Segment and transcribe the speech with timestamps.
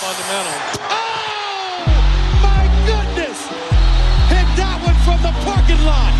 [0.00, 0.56] fundamental.
[0.88, 1.84] Oh,
[2.40, 3.38] my goodness!
[4.32, 6.14] Hit that one from the parking lot.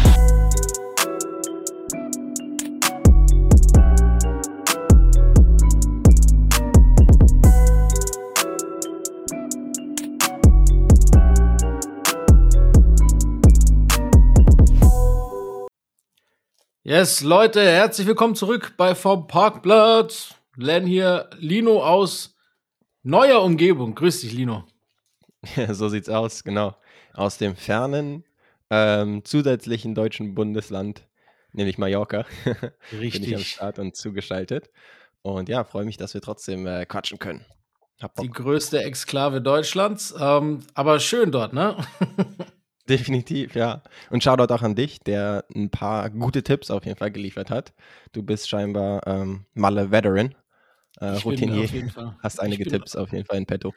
[16.82, 20.34] Yes, Leute, herzlich willkommen zurück bei Vom Parkblatt.
[20.56, 22.34] Len hier, Lino aus
[23.02, 23.94] neuer Umgebung.
[23.94, 24.64] Grüß dich, Lino.
[25.56, 26.76] Ja, so sieht's aus, genau.
[27.14, 28.24] Aus dem fernen
[28.70, 31.08] ähm, zusätzlichen deutschen Bundesland,
[31.52, 32.52] nämlich Mallorca, bin
[33.02, 33.48] ich am Richtig.
[33.48, 34.70] Start und zugeschaltet.
[35.22, 37.44] Und ja, freue mich, dass wir trotzdem äh, quatschen können.
[38.22, 40.14] Die größte Exklave Deutschlands.
[40.18, 41.76] Ähm, aber schön dort, ne?
[42.88, 43.82] Definitiv, ja.
[44.08, 47.74] Und Shoutout auch an dich, der ein paar gute Tipps auf jeden Fall geliefert hat.
[48.12, 50.34] Du bist scheinbar ähm, Malle Veteran,
[51.00, 51.68] äh, Ich Routinier.
[52.22, 53.74] Hast einige bin- Tipps auf jeden Fall in petto.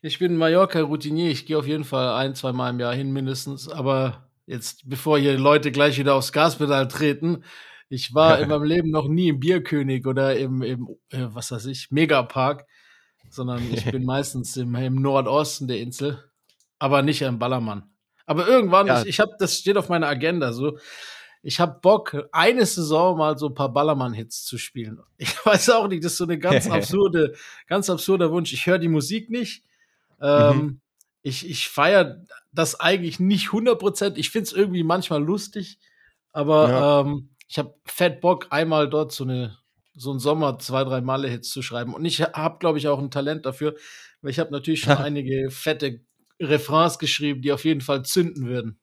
[0.00, 1.30] Ich bin Mallorca-Routinier.
[1.30, 3.68] Ich gehe auf jeden Fall ein, zwei Mal im Jahr hin mindestens.
[3.68, 7.42] Aber jetzt, bevor hier Leute gleich wieder aufs Gaspedal treten,
[7.88, 11.66] ich war in meinem Leben noch nie im Bierkönig oder im, im äh, was weiß
[11.66, 12.64] ich, Megapark,
[13.28, 16.22] sondern ich bin meistens im, im Nordosten der Insel,
[16.78, 17.90] aber nicht im Ballermann.
[18.26, 19.00] Aber irgendwann, Ja.
[19.02, 20.78] ich, ich habe, das steht auf meiner Agenda so.
[21.42, 25.00] Ich habe Bock, eine Saison mal so ein paar Ballermann-Hits zu spielen.
[25.16, 27.34] Ich weiß auch nicht, das ist so eine ganz absurde,
[27.66, 28.52] ganz absurder Wunsch.
[28.52, 29.64] Ich höre die Musik nicht.
[30.20, 30.80] Ähm, Mhm.
[31.22, 34.16] Ich, ich feiere das eigentlich nicht 100%.
[34.16, 35.78] Ich finde es irgendwie manchmal lustig,
[36.32, 37.00] aber Ja.
[37.00, 39.58] ähm, ich habe fett Bock, einmal dort so eine
[39.94, 41.92] so einen Sommer zwei, drei Male Hits zu schreiben.
[41.92, 43.74] Und ich habe, glaube ich, auch ein Talent dafür,
[44.22, 46.00] weil ich habe natürlich schon einige fette
[46.40, 48.78] Refrains geschrieben, die auf jeden Fall zünden würden.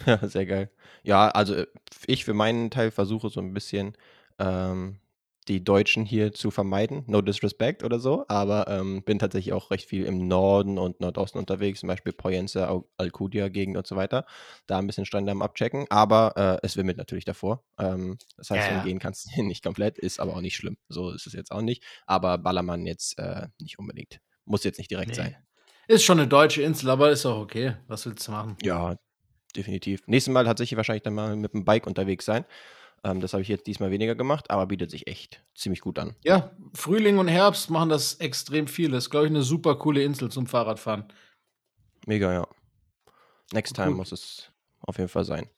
[0.06, 0.70] Ja, sehr geil.
[1.02, 1.66] Ja, also äh,
[2.06, 3.96] ich für meinen Teil versuche so ein bisschen
[4.38, 4.98] ähm,
[5.48, 7.02] die Deutschen hier zu vermeiden.
[7.06, 11.38] No disrespect oder so, aber ähm, bin tatsächlich auch recht viel im Norden und Nordosten
[11.38, 14.26] unterwegs, zum Beispiel Poyense, Al- Alcudia-Gegend und so weiter.
[14.66, 17.64] Da ein bisschen Stand am Abchecken, aber äh, es wimmelt natürlich davor.
[17.78, 18.78] Ähm, das heißt, Ja, ja.
[18.78, 20.76] umgehen kannst du nicht komplett, ist aber auch nicht schlimm.
[20.88, 21.82] So ist es jetzt auch nicht.
[22.06, 24.20] Aber Ballermann jetzt äh, nicht unbedingt.
[24.44, 25.22] Muss jetzt nicht direkt Nee.
[25.22, 25.36] sein.
[25.88, 27.74] Ist schon eine deutsche Insel, aber ist auch okay.
[27.88, 28.56] Was willst du machen?
[28.62, 28.96] Ja,
[29.52, 30.02] definitiv.
[30.06, 32.44] Nächstes Mal tatsächlich wahrscheinlich dann mal mit dem Bike unterwegs sein.
[33.02, 36.14] Ähm, das habe ich jetzt diesmal weniger gemacht, aber bietet sich echt ziemlich gut an.
[36.24, 38.90] Ja, Frühling und Herbst machen das extrem viel.
[38.90, 41.04] Das ist, glaube ich, eine super coole Insel zum Fahrradfahren.
[42.06, 42.46] Mega, ja.
[43.52, 43.96] Next time Gut.
[43.96, 44.50] muss es
[44.82, 45.48] auf jeden Fall sein.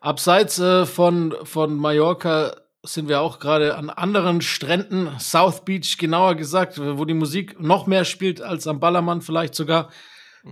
[0.00, 6.34] Abseits äh, von, von Mallorca sind wir auch gerade an anderen Stränden, South Beach genauer
[6.34, 9.90] gesagt, wo die Musik noch mehr spielt als am Ballermann vielleicht sogar.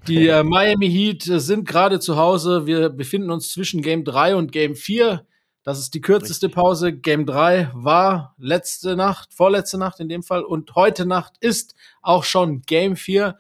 [0.07, 2.67] Die äh, Miami Heat äh, sind gerade zu Hause.
[2.67, 5.27] Wir befinden uns zwischen Game 3 und Game 4.
[5.63, 6.49] Das ist die kürzeste.
[6.49, 6.93] Pause.
[6.93, 10.43] Game 3 war letzte Nacht, vorletzte Nacht in dem Fall.
[10.43, 13.37] Und heute Nacht ist auch schon Game 4.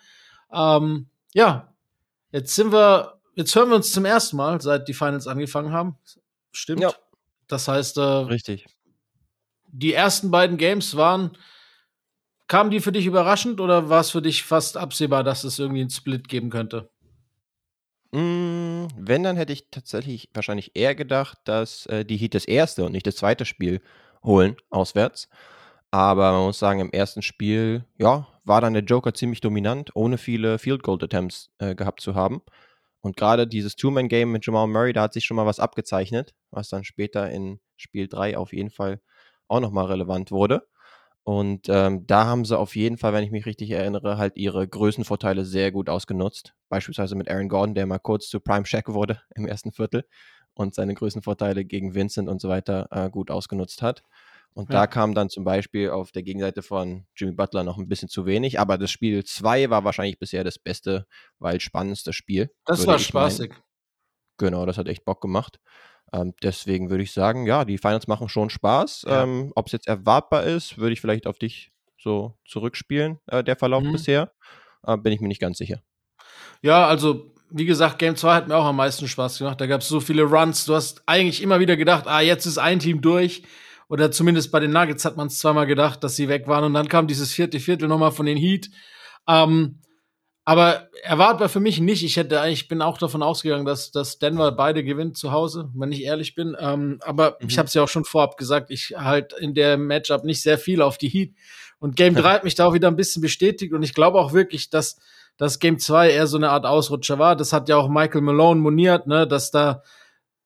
[0.53, 1.73] Ähm, ja,
[2.33, 5.97] jetzt sind wir, jetzt hören wir uns zum ersten Mal, seit die Finals angefangen haben.
[6.53, 6.83] Stimmt.
[6.83, 6.93] Ja.
[7.47, 8.67] Das heißt, äh, Richtig.
[9.69, 11.37] die ersten beiden Games waren,
[12.51, 15.83] kamen die für dich überraschend oder war es für dich fast absehbar, dass es irgendwie
[15.83, 16.91] einen Split geben könnte?
[18.11, 22.85] Mm, wenn, dann hätte ich tatsächlich wahrscheinlich eher gedacht, dass äh, die Heat das erste
[22.85, 23.81] und nicht das zweite Spiel
[24.25, 25.29] holen, auswärts.
[25.93, 30.19] Aber man muss sagen, im ersten Spiel, ja, war dann der Joker ziemlich dominant, ohne
[30.19, 32.43] viele Field Goal Attempts äh, gehabt zu haben.
[33.01, 36.69] Und gerade dieses Two-Man-Game mit Jamal Murray, da hat sich schon mal was abgezeichnet, was
[36.69, 39.01] dann später in Spiel 3 auf jeden Fall
[39.47, 40.67] auch nochmal relevant wurde.
[41.23, 44.67] Und ähm, da haben sie auf jeden Fall, wenn ich mich richtig erinnere, halt ihre
[44.67, 46.55] Größenvorteile sehr gut ausgenutzt.
[46.69, 50.05] Beispielsweise mit Aaron Gordon, der mal kurz zu Prime Shaq wurde im ersten Viertel
[50.55, 54.03] und seine Größenvorteile gegen Vincent und so weiter äh, gut ausgenutzt hat.
[54.53, 54.81] Und Ja.
[54.81, 58.27] da kam dann zum Beispiel auf der Gegenseite von Jimmy Butler noch ein bisschen zu
[58.27, 58.59] wenig.
[58.59, 61.07] Aber das Spiel 2 war wahrscheinlich bisher das beste,
[61.39, 62.51] weil spannendste Spiel.
[62.65, 63.31] Das war ich meinen.
[63.31, 63.55] spaßig.
[64.39, 65.61] Genau, das hat echt Bock gemacht.
[66.13, 69.05] Ähm, deswegen würde ich sagen, ja, die Finals machen schon Spaß.
[69.09, 69.23] Ja.
[69.23, 73.57] Ähm, Ob es jetzt erwartbar ist, würde ich vielleicht auf dich so zurückspielen, äh, der
[73.57, 73.93] Verlauf Mhm.
[73.93, 74.33] bisher.
[74.87, 75.83] Äh, bin ich mir nicht ganz sicher.
[76.63, 79.61] Ja, also, wie gesagt, Game 2 hat mir auch am meisten Spaß gemacht.
[79.61, 80.65] Da gab es so viele Runs.
[80.65, 83.43] Du hast eigentlich immer wieder gedacht, ah, jetzt ist ein Team durch.
[83.89, 86.65] Oder zumindest bei den Nuggets hat man es zweimal gedacht, dass sie weg waren.
[86.65, 88.71] Und dann kam dieses vierte Viertel nochmal von den Heat.
[89.29, 89.81] Ähm,
[90.51, 92.03] aber erwartbar für mich nicht.
[92.03, 95.93] Ich hätte eigentlich, bin auch davon ausgegangen, dass, dass Denver beide gewinnt zu Hause, wenn
[95.93, 96.57] ich ehrlich bin.
[96.59, 97.59] Ähm, aber ich Mhm.
[97.59, 100.83] habe es ja auch schon vorab gesagt, ich halt in der Matchup nicht sehr viel
[100.83, 101.35] auf die Heat.
[101.79, 103.73] Und Game 3 hat mich da auch wieder ein bisschen bestätigt.
[103.73, 104.99] Und ich glaube auch wirklich, dass,
[105.37, 107.37] dass Game 2 eher so eine Art Ausrutscher war.
[107.37, 109.85] Das hat ja auch Michael Malone moniert, ne, dass da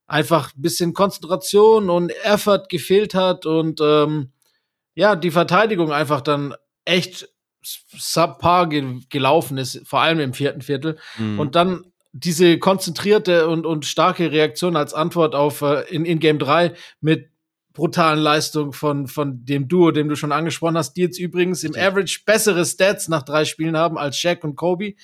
[0.07, 4.33] einfach ein bisschen Konzentration und Effort gefehlt hat und ähm,
[4.95, 6.55] ja, die Verteidigung einfach dann
[6.85, 7.31] echt
[7.65, 10.99] subpar ge gelaufen ist, vor allem im vierten Viertel.
[11.19, 11.41] Mhm.
[11.41, 16.39] Und dann diese konzentrierte und, und starke Reaktion als Antwort auf äh, in, in Game
[16.39, 17.31] 3 mit
[17.73, 21.75] brutalen Leistungen von, von dem Duo, dem du schon angesprochen hast, die jetzt übrigens im
[21.75, 24.95] Average bessere Stats nach drei Spielen haben als Shaq und Kobe.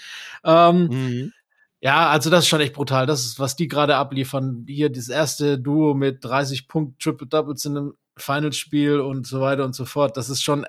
[0.45, 1.33] Ähm, mhm.
[1.81, 3.07] Ja, also das ist schon echt brutal.
[3.07, 4.65] Das ist, was die gerade abliefern.
[4.69, 9.65] Hier das erste Duo mit 30 Punkt Triple Doubles in einem Finalspiel und so weiter
[9.65, 10.17] und so fort.
[10.17, 10.65] Das ist schon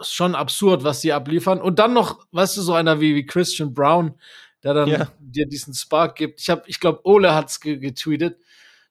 [0.00, 1.60] schon absurd, was die abliefern.
[1.60, 4.14] Und dann noch, weißt du, so einer wie, wie Christian Brown,
[4.62, 5.08] der dann ja.
[5.18, 6.40] dir diesen Spark gibt.
[6.40, 8.38] Ich habe, ich glaube, Ole hat's ge getweetet.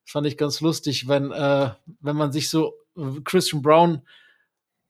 [0.06, 1.70] Fand ich ganz lustig, wenn äh,
[2.02, 2.74] wenn man sich so
[3.24, 4.02] Christian Brown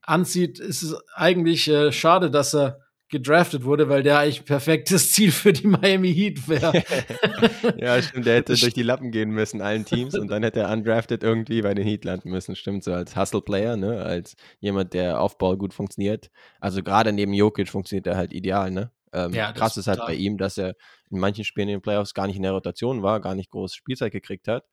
[0.02, 5.12] ansieht, ist es eigentlich äh, schade, dass er gedraftet wurde, weil der eigentlich ein perfektes
[5.14, 6.84] Ziel für die Miami Heat wäre.
[7.78, 8.26] ja, stimmt.
[8.26, 11.62] Der hätte durch die Lappen gehen müssen, allen Teams, und dann hätte er undrafted irgendwie
[11.62, 12.56] bei den Heat landen müssen.
[12.56, 14.02] Stimmt, so als Hustle-Player, ne?
[14.02, 16.30] als jemand, der auf Ball gut funktioniert.
[16.60, 18.92] Also gerade neben Jokic funktioniert er halt ideal, ne?
[19.12, 20.76] Ähm, ja, krass ist halt bei ihm, dass er
[21.10, 23.74] in manchen Spielen in den Playoffs gar nicht in der Rotation war, gar nicht groß
[23.74, 24.66] Spielzeit gekriegt hat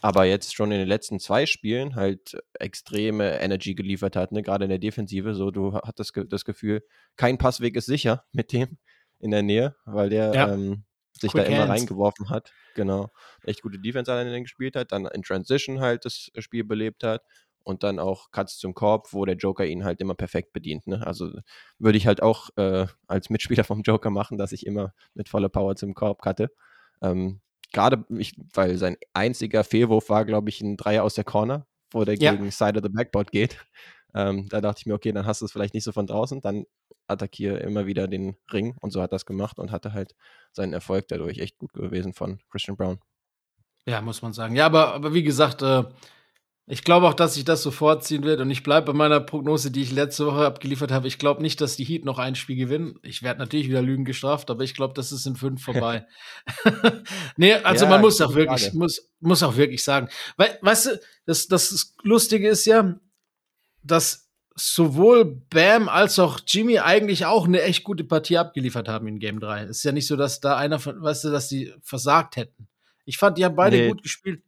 [0.00, 4.42] aber jetzt schon in den letzten zwei Spielen halt extreme Energy geliefert hat, ne?
[4.42, 5.34] gerade in der Defensive.
[5.34, 6.82] So, du hattest das, das Gefühl,
[7.16, 8.78] kein Passweg ist sicher mit dem
[9.18, 10.52] in der Nähe, weil der ja.
[10.52, 11.70] ähm, sich Quick da immer hands.
[11.70, 12.52] reingeworfen hat.
[12.74, 13.10] Genau.
[13.42, 17.22] Echt gute Defense alleine gespielt hat, dann in Transition halt das Spiel belebt hat
[17.64, 20.86] und dann auch Cuts zum Korb, wo der Joker ihn halt immer perfekt bedient.
[20.86, 21.06] Ne?
[21.06, 21.30] Also
[21.78, 25.48] würde ich halt auch äh, als Mitspieler vom Joker machen, dass ich immer mit voller
[25.48, 26.50] Power zum Korb cutte.
[27.02, 27.40] Ähm,
[27.72, 28.04] gerade,
[28.54, 32.32] weil sein einziger Fehlwurf war, glaube ich, ein Dreier aus der Corner, wo der ja.
[32.32, 33.56] gegen Side of the Backboard geht.
[34.14, 36.40] Ähm, da dachte ich mir, okay, dann hast du es vielleicht nicht so von draußen,
[36.40, 36.64] dann
[37.08, 40.14] attackiere immer wieder den Ring und so hat das gemacht und hatte halt
[40.50, 43.00] seinen Erfolg dadurch echt gut gewesen von Christian Brown.
[43.86, 44.56] Ja, muss man sagen.
[44.56, 45.84] Ja, aber, aber wie gesagt, äh,
[46.70, 49.70] ich glaube auch, dass sich das so vorziehen wird und ich bleibe bei meiner Prognose,
[49.70, 51.08] die ich letzte Woche abgeliefert habe.
[51.08, 52.98] Ich glaube nicht, dass die Heat noch ein Spiel gewinnen.
[53.02, 56.06] Ich werde natürlich wieder Lügen gestraft, aber ich glaube, das ist in fünf vorbei.
[57.36, 60.10] nee, also ja, man muss auch wirklich, muss, muss auch wirklich sagen.
[60.36, 63.00] Weil, weißt du, das, das Lustige ist ja,
[63.82, 69.20] dass sowohl Bam als auch Jimmy eigentlich auch eine echt gute Partie abgeliefert haben in
[69.20, 69.62] Game 3.
[69.62, 72.68] Es ist ja nicht so, dass da einer von, weißt du, dass die versagt hätten.
[73.06, 73.88] Ich fand, die haben beide nee.
[73.88, 74.42] gut gespielt.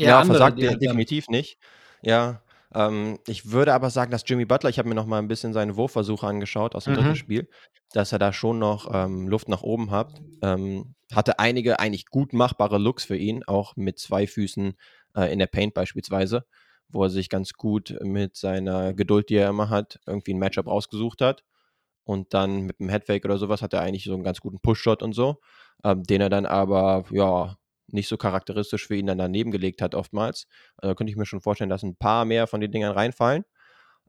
[0.00, 1.58] Ja, versagt der definitiv nicht.
[2.02, 2.42] Ja,
[2.74, 5.52] ähm, ich würde aber sagen, dass Jimmy Butler, ich habe mir noch mal ein bisschen
[5.52, 7.16] seine Wurfversuche angeschaut aus dem dritten mhm.
[7.16, 7.48] Spiel,
[7.92, 10.20] dass er da schon noch ähm, Luft nach oben hat.
[10.42, 14.74] Ähm, hatte einige eigentlich gut machbare Looks für ihn, auch mit zwei Füßen
[15.16, 16.44] äh, in der Paint beispielsweise,
[16.88, 20.68] wo er sich ganz gut mit seiner Geduld, die er immer hat, irgendwie ein Matchup
[20.68, 21.42] rausgesucht hat.
[22.04, 25.02] Und dann mit dem Headfake oder sowas hat er eigentlich so einen ganz guten Push-Shot
[25.02, 25.40] und so,
[25.84, 27.56] ähm, den er dann aber, ja,
[27.92, 30.46] nicht so charakteristisch für ihn dann daneben gelegt hat, oftmals.
[30.76, 33.44] Also könnte ich mir schon vorstellen, dass ein paar mehr von den Dingern reinfallen.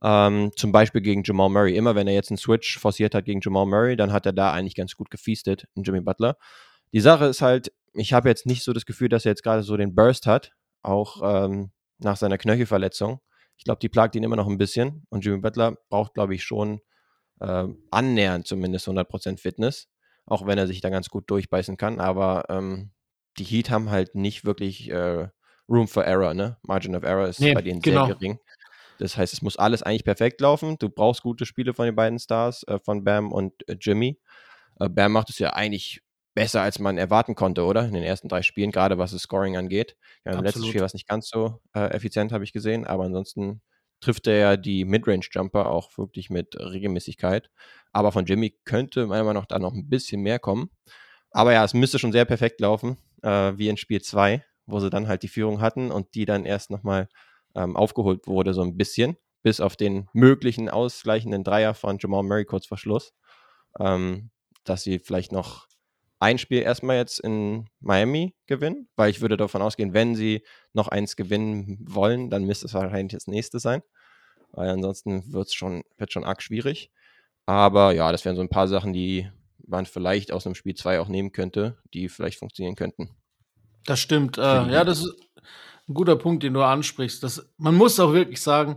[0.02, 1.76] Ähm, zum Beispiel gegen Jamal Murray.
[1.76, 4.52] Immer wenn er jetzt einen Switch forciert hat gegen Jamal Murray, dann hat er da
[4.52, 6.36] eigentlich ganz gut gefeastet, in Jimmy Butler.
[6.92, 9.62] Die Sache ist halt, ich habe jetzt nicht so das Gefühl, dass er jetzt gerade
[9.62, 10.52] so den Burst hat,
[10.82, 13.20] auch ähm, nach seiner Knöchelverletzung.
[13.56, 15.06] Ich glaube, die plagt ihn immer noch ein bisschen.
[15.08, 16.80] Und Jimmy Butler braucht, glaube ich, schon
[17.40, 19.88] äh, annähernd zumindest 100% Fitness,
[20.26, 22.00] auch wenn er sich da ganz gut durchbeißen kann.
[22.00, 22.90] Aber ähm,
[23.38, 25.28] die Heat haben halt nicht wirklich äh,
[25.68, 26.58] Room for Error, ne?
[26.62, 28.06] Margin of Error ist nee, bei denen genau.
[28.06, 28.38] sehr gering.
[28.98, 30.76] Das heißt, es muss alles eigentlich perfekt laufen.
[30.78, 34.20] Du brauchst gute Spiele von den beiden Stars, äh, von Bam und äh, Jimmy.
[34.78, 36.02] Äh, Bam macht es ja eigentlich
[36.34, 37.84] besser, als man erwarten konnte, oder?
[37.84, 39.96] In den ersten drei Spielen, gerade was das Scoring angeht.
[40.24, 43.04] Ja, Im letzten Spiel war es nicht ganz so äh, effizient, habe ich gesehen, aber
[43.04, 43.60] ansonsten
[44.00, 47.50] trifft er ja die Midrange-Jumper auch wirklich mit Regelmäßigkeit.
[47.92, 50.70] Aber von Jimmy könnte meiner Meinung nach da noch ein bisschen mehr kommen.
[51.30, 54.90] Aber ja, es müsste schon sehr perfekt laufen äh, wie in Spiel 2, wo sie
[54.90, 57.08] dann halt die Führung hatten und die dann erst nochmal
[57.54, 62.44] ähm, aufgeholt wurde, so ein bisschen, bis auf den möglichen ausgleichenden Dreier von Jamal Murray
[62.44, 63.12] kurz vor Schluss,
[63.78, 64.30] ähm,
[64.64, 65.66] dass sie vielleicht noch
[66.20, 70.86] ein Spiel erstmal jetzt in Miami gewinnen, weil ich würde davon ausgehen, wenn sie noch
[70.86, 73.82] eins gewinnen wollen, dann müsste es wahrscheinlich das nächste sein,
[74.52, 76.92] weil ansonsten wird's schon, wird schon arg schwierig.
[77.44, 79.28] Aber ja, das wären so ein paar Sachen, die
[79.66, 83.10] man vielleicht aus einem Spiel 2 auch nehmen könnte, die vielleicht funktionieren könnten.
[83.84, 84.38] Das stimmt.
[84.38, 85.14] Äh, ja, das ist
[85.88, 87.22] ein guter Punkt, den du ansprichst.
[87.22, 88.76] Das, man muss auch wirklich sagen,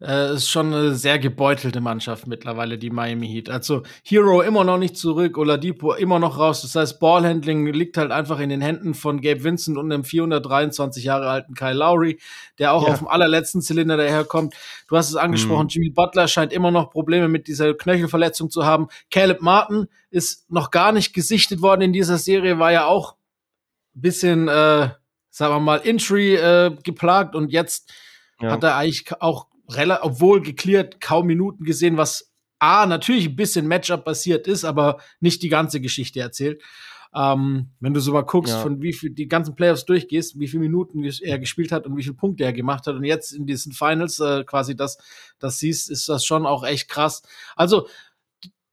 [0.00, 3.50] äh, ist schon eine sehr gebeutelte Mannschaft mittlerweile, die Miami Heat.
[3.50, 6.62] Also Hero immer noch nicht zurück, Oladipo immer noch raus.
[6.62, 11.04] Das heißt, Ballhandling liegt halt einfach in den Händen von Gabe Vincent und einem 423
[11.04, 12.20] Jahre alten Kyle Lowry,
[12.58, 12.92] der auch ja.
[12.92, 14.54] auf dem allerletzten Zylinder daherkommt.
[14.88, 15.70] Du hast es angesprochen, mhm.
[15.70, 18.88] Jimmy Butler scheint immer noch Probleme mit dieser Knöchelverletzung zu haben.
[19.10, 23.16] Caleb Martin ist noch gar nicht gesichtet worden in dieser Serie, war ja auch
[23.96, 24.90] ein bisschen, äh,
[25.30, 27.92] sagen wir mal, Injury äh, geplagt und jetzt
[28.40, 28.52] ja.
[28.52, 29.47] hat er eigentlich auch
[30.02, 35.42] obwohl geklärt, kaum Minuten gesehen, was A, natürlich ein bisschen Matchup basiert ist, aber nicht
[35.42, 36.62] die ganze Geschichte erzählt.
[37.14, 38.60] Ähm, wenn du so mal guckst, ja.
[38.60, 42.02] von wie viel die ganzen Playoffs durchgehst, wie viele Minuten er gespielt hat und wie
[42.02, 44.98] viele Punkte er gemacht hat und jetzt in diesen Finals äh, quasi das,
[45.38, 47.22] das siehst, ist das schon auch echt krass.
[47.56, 47.88] Also,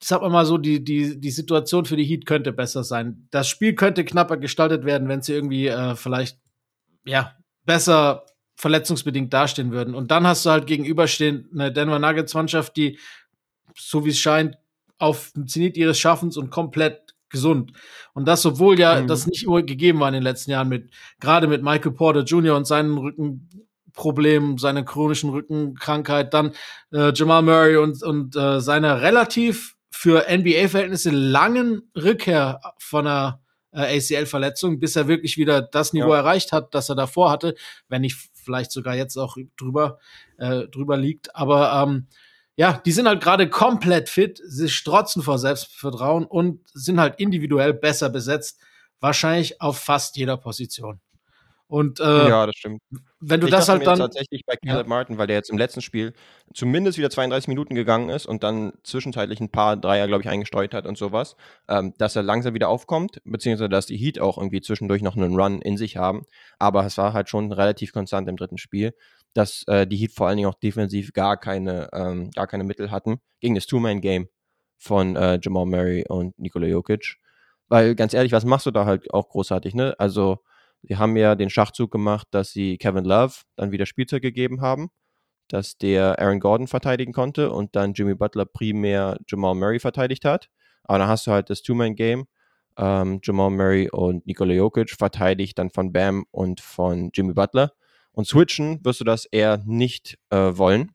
[0.04, 3.28] sag mal so, die, die, die Situation für die Heat könnte besser sein.
[3.32, 6.38] Das Spiel könnte knapper gestaltet werden, wenn sie irgendwie äh, vielleicht,
[7.06, 7.36] ja,
[7.66, 8.26] besser
[8.56, 9.94] verletzungsbedingt dastehen würden.
[9.96, 12.98] Und dann hast du halt gegenüberstehend eine Denver Nuggets Mannschaft, die,
[13.76, 14.58] so wie es scheint,
[14.98, 17.74] auf dem Zenit ihres Schaffens und komplett gesund.
[18.14, 19.08] Und das, obwohl ja mhm.
[19.08, 22.56] das nicht immer gegeben war in den letzten Jahren mit, gerade mit Michael Porter Jr.
[22.56, 26.54] und seinen Rückenproblemen, seiner chronischen Rückenkrankheit, dann
[26.94, 33.42] äh, Jamal Murray und, und äh, seiner relativ für NBA-Verhältnisse langen Rückkehr von einer
[33.76, 36.18] äh, ACL-Verletzung, bis er wirklich wieder das Niveau ja.
[36.18, 37.56] erreicht hat, das er davor hatte,
[37.90, 40.00] wenn nicht vielleicht sogar jetzt auch drüber,
[40.38, 41.36] äh, drüber liegt.
[41.36, 42.08] Aber ähm,
[42.56, 47.74] ja, die sind halt gerade komplett fit, sie strotzen vor Selbstvertrauen und sind halt individuell
[47.74, 48.60] besser besetzt,
[49.00, 51.02] wahrscheinlich auf fast jeder Position.
[51.68, 52.82] Und äh, ja, das stimmt.
[53.20, 54.90] Wenn du ich das halt dann tatsächlich bei Caleb ja.
[54.90, 56.14] Martin, weil der jetzt im letzten Spiel
[56.54, 60.76] zumindest wieder 32 Minuten gegangen ist und dann zwischenzeitlich ein paar Dreier, glaube ich, eingesteuert
[60.76, 61.36] hat und sowas,
[61.68, 65.36] ähm, dass er langsam wieder aufkommt, beziehungsweise dass die Heat auch irgendwie zwischendurch noch einen
[65.40, 66.26] Run in sich haben.
[66.60, 68.94] Aber es war halt schon relativ konstant im dritten Spiel,
[69.34, 72.92] dass äh, die Heat vor allen Dingen auch defensiv gar keine, ähm, gar keine Mittel
[72.92, 74.30] hatten gegen das Two-Man-Game
[74.78, 77.18] von äh, Jamal Murray und Nikola Jokic.
[77.70, 79.96] Weil ganz ehrlich, was machst du da halt auch großartig, ne?
[79.98, 80.44] Also
[80.84, 84.90] Sie haben ja den Schachzug gemacht, dass sie Kevin Love dann wieder Spielzeug gegeben haben,
[85.48, 90.50] dass der Aaron Gordon verteidigen konnte und dann Jimmy Butler primär Jamal Murray verteidigt hat.
[90.84, 92.26] Aber dann hast du halt das Two-Man-Game.
[92.78, 97.72] Ähm, Jamal Murray und Nikola Jokic verteidigt dann von Bam und von Jimmy Butler.
[98.12, 100.92] Und switchen wirst du das eher nicht äh, wollen,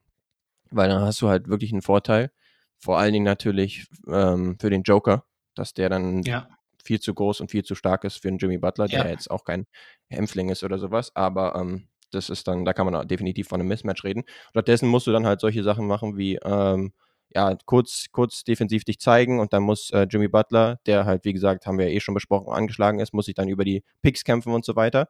[0.71, 2.31] weil dann hast du halt wirklich einen Vorteil.
[2.79, 6.49] Vor allen Dingen natürlich ähm, für den Joker, dass der dann ja
[6.91, 9.11] viel zu groß und viel zu stark ist für einen Jimmy Butler, der ja.
[9.11, 9.67] jetzt auch kein
[10.09, 11.15] Hämpfling ist oder sowas.
[11.15, 14.25] Aber ähm, das ist dann, da kann man definitiv von einem Mismatch reden.
[14.51, 16.93] Stattdessen musst du dann halt solche Sachen machen wie, ähm,
[17.33, 21.33] ja, kurz, kurz defensiv dich zeigen und dann muss äh, Jimmy Butler, der halt, wie
[21.33, 24.25] gesagt, haben wir ja eh schon besprochen, angeschlagen ist, muss sich dann über die Picks
[24.25, 25.07] kämpfen und so weiter.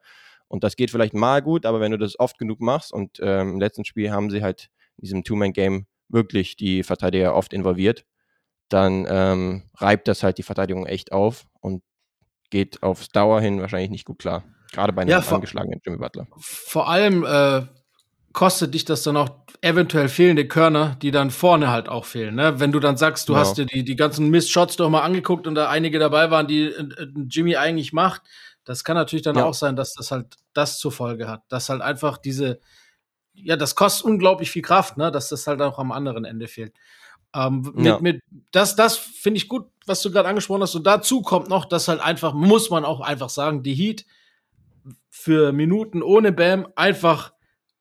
[0.49, 3.54] Und das geht vielleicht mal gut, aber wenn du das oft genug machst und ähm,
[3.54, 4.68] im letzten Spiel haben sie halt
[4.99, 8.04] in diesem Two-Man-Game wirklich die Verteidiger oft involviert,
[8.73, 11.83] dann ähm, reibt das halt die Verteidigung echt auf und
[12.50, 14.45] geht aufs Dauer hin wahrscheinlich nicht gut klar.
[14.73, 16.27] Gerade bei einem ja, angeschlagenen Jimmy Butler.
[16.39, 17.62] Vor allem äh,
[18.33, 19.31] kostet dich das dann auch
[19.62, 22.37] eventuell fehlende Körner, die dann vorne halt auch fehlen.
[22.37, 22.61] Ne?
[22.61, 23.45] Wenn du dann sagst, du genau.
[23.45, 26.67] hast dir die, die ganzen Mist-Shots doch mal angeguckt und da einige dabei waren, die
[26.67, 28.23] äh, Jimmy eigentlich macht,
[28.65, 29.45] das kann natürlich dann ja.
[29.45, 31.43] auch sein, dass das halt das zur Folge hat.
[31.49, 32.61] Dass halt einfach diese,
[33.35, 35.11] ja, das kostet unglaublich viel Kraft, ne?
[35.11, 36.73] dass das halt auch am anderen Ende fehlt.
[37.34, 37.99] Ähm, mit, ja.
[38.00, 40.75] mit, das das finde ich gut, was du gerade angesprochen hast.
[40.75, 44.04] Und dazu kommt noch, dass halt einfach, muss man auch einfach sagen, die Heat
[45.08, 47.32] für Minuten ohne Bam einfach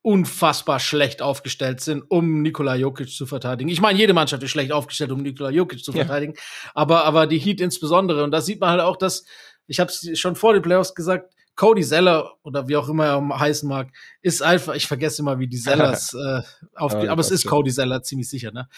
[0.01, 3.69] unfassbar schlecht aufgestellt sind, um Nikola Jokic zu verteidigen.
[3.69, 6.71] Ich meine, jede Mannschaft ist schlecht aufgestellt, um Nikola Jokic zu verteidigen, ja.
[6.73, 8.23] aber, aber die Heat insbesondere.
[8.23, 9.25] Und da sieht man halt auch, dass,
[9.67, 13.39] ich habe es schon vor den Playoffs gesagt, Cody Zeller oder wie auch immer er
[13.39, 16.41] heißen mag, ist einfach, ich vergesse immer, wie die Zellers äh,
[16.73, 17.45] aufgeht, ja, aber es ist.
[17.45, 18.69] Cody Zeller, ziemlich sicher, ne?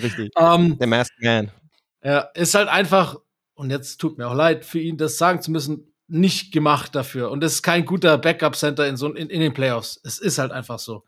[0.00, 0.30] Richtig.
[0.36, 1.50] um, ähm, The Masked Man.
[2.04, 3.16] Ja, ist halt einfach,
[3.54, 7.32] und jetzt tut mir auch leid, für ihn das sagen zu müssen, nicht gemacht dafür.
[7.32, 10.00] Und es ist kein guter Backup-Center in, so, in, in den Playoffs.
[10.04, 11.02] Es ist halt einfach so.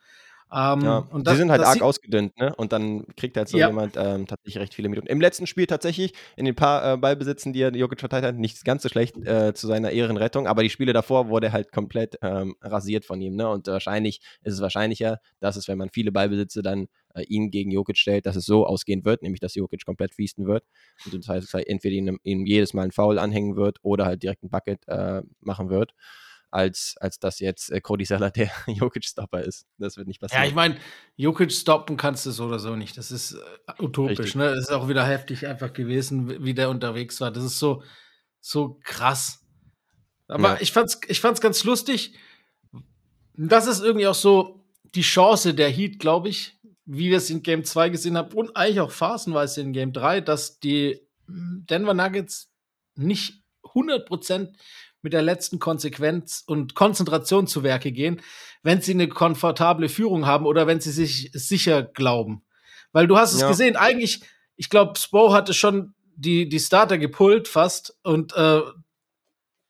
[0.51, 2.55] Ähm, ja, und das, die sind halt arg ausgedünnt, ne?
[2.57, 3.69] Und dann kriegt halt so ja.
[3.69, 5.07] jemand ähm, tatsächlich recht viele Minuten.
[5.07, 8.65] Im letzten Spiel tatsächlich, in den paar äh, Ballbesitzen, die er Jokic verteilt hat, nicht
[8.65, 12.57] ganz so schlecht äh, zu seiner Ehrenrettung, aber die Spiele davor wurde halt komplett ähm,
[12.63, 13.49] rasiert von ihm, ne?
[13.49, 17.71] Und wahrscheinlich ist es wahrscheinlicher, dass es, wenn man viele Ballbesitze dann äh, ihn gegen
[17.71, 20.65] Jokic stellt, dass es so ausgehen wird, nämlich dass Jokic komplett feasten wird.
[21.05, 24.43] Und das heißt, entweder ihm, ihm jedes Mal ein Foul anhängen wird oder halt direkt
[24.43, 25.93] ein Bucket äh, machen wird
[26.51, 29.67] als, als dass jetzt äh, Cody Seller der Jokic-Stopper ist.
[29.79, 30.43] Das wird nicht passieren.
[30.43, 30.77] Ja, ich meine,
[31.17, 32.97] Jokic stoppen kannst du so oder so nicht.
[32.97, 34.35] Das ist äh, utopisch.
[34.35, 34.55] Ne?
[34.55, 37.31] Das ist auch wieder heftig einfach gewesen, wie der unterwegs war.
[37.31, 37.83] Das ist so,
[38.41, 39.45] so krass.
[40.27, 40.59] Aber ja.
[40.61, 42.15] ich fand's, ich fand's ganz lustig.
[43.35, 44.65] Das ist irgendwie auch so
[44.95, 48.57] die Chance der Heat, glaube ich, wie wir es in Game 2 gesehen haben und
[48.57, 52.51] eigentlich auch phasenweise in Game 3, dass die Denver Nuggets
[52.95, 54.55] nicht 100%
[55.03, 58.21] mit der letzten Konsequenz und Konzentration zu Werke gehen,
[58.63, 62.43] wenn sie eine komfortable Führung haben oder wenn sie sich sicher glauben.
[62.93, 63.49] Weil du hast es ja.
[63.49, 64.23] gesehen, eigentlich,
[64.57, 68.63] ich glaube, Spo hatte schon die, die Starter gepult fast und äh,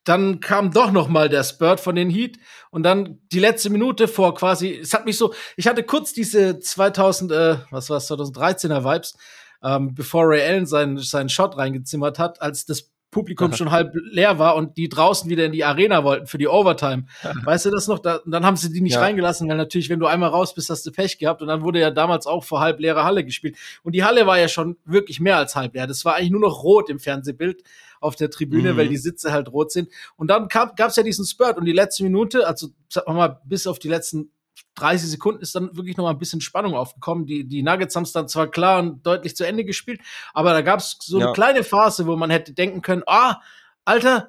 [0.04, 2.38] dann kam doch noch mal der Spurt von den Heat
[2.70, 6.58] und dann die letzte Minute vor quasi, es hat mich so, ich hatte kurz diese
[6.58, 9.18] 2000, äh, was war 2013er Vibes,
[9.62, 14.38] ähm, bevor Ray Allen seinen, seinen Shot reingezimmert hat, als das Publikum schon halb leer
[14.38, 17.05] war und die draußen wieder in die Arena wollten für die Overtime.
[17.45, 18.00] weißt du das noch?
[18.00, 19.00] Da, dann haben sie die nicht ja.
[19.00, 21.41] reingelassen, weil natürlich, wenn du einmal raus bist, hast du Pech gehabt.
[21.41, 23.57] Und dann wurde ja damals auch vor halb leerer Halle gespielt.
[23.83, 25.87] Und die Halle war ja schon wirklich mehr als halb leer.
[25.87, 27.62] Das war eigentlich nur noch rot im Fernsehbild
[28.00, 28.77] auf der Tribüne, mhm.
[28.77, 29.88] weil die Sitze halt rot sind.
[30.17, 33.67] Und dann gab es ja diesen Spurt und die letzte Minute, also wir mal, bis
[33.67, 34.31] auf die letzten
[34.80, 37.26] 30 Sekunden ist dann wirklich noch mal ein bisschen Spannung aufgekommen.
[37.26, 40.00] Die, die Nuggets haben es dann zwar klar und deutlich zu Ende gespielt,
[40.35, 41.26] aber da gab es so ja.
[41.26, 43.40] eine kleine Phase, wo man hätte denken können, ah,
[43.85, 44.28] Alter,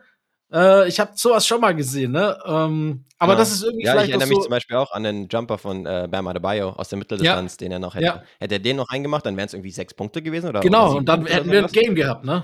[0.51, 2.38] äh, ich habe sowas schon mal gesehen, ne?
[2.46, 3.39] Ähm, aber ja.
[3.39, 5.58] das ist irgendwie ja, vielleicht ich erinnere mich so zum Beispiel auch an den Jumper
[5.58, 7.58] von äh, Bam Adebayo aus der Mitteldistanz, ja.
[7.58, 8.24] den er noch hätte.
[8.39, 10.98] Hätte er den noch eingemacht, dann wären es irgendwie sechs Punkte gewesen oder Genau, oder
[10.98, 12.44] und dann hätten wir ein Game gehabt, ne?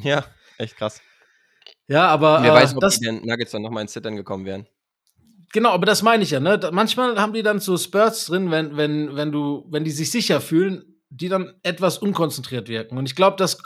[0.00, 0.24] Ja,
[0.56, 1.00] echt krass.
[1.86, 4.44] Ja, aber wer äh, weiß, ob das, die Nuggets dann noch mal ins Zittern gekommen
[4.44, 4.66] wären.
[5.52, 6.60] Genau, aber das meine ich ja, ne?
[6.72, 10.40] Manchmal haben die dann so Spurts drin, wenn, wenn, wenn du, wenn die sich sicher
[10.40, 12.98] fühlen, die dann etwas unkonzentriert wirken.
[12.98, 13.58] Und ich glaube, das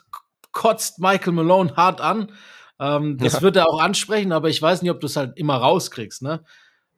[0.53, 2.31] kotzt Michael Malone hart an.
[2.79, 3.43] Ähm, das ja.
[3.43, 6.45] wird er auch ansprechen, aber ich weiß nicht, ob du es halt immer rauskriegst, ne?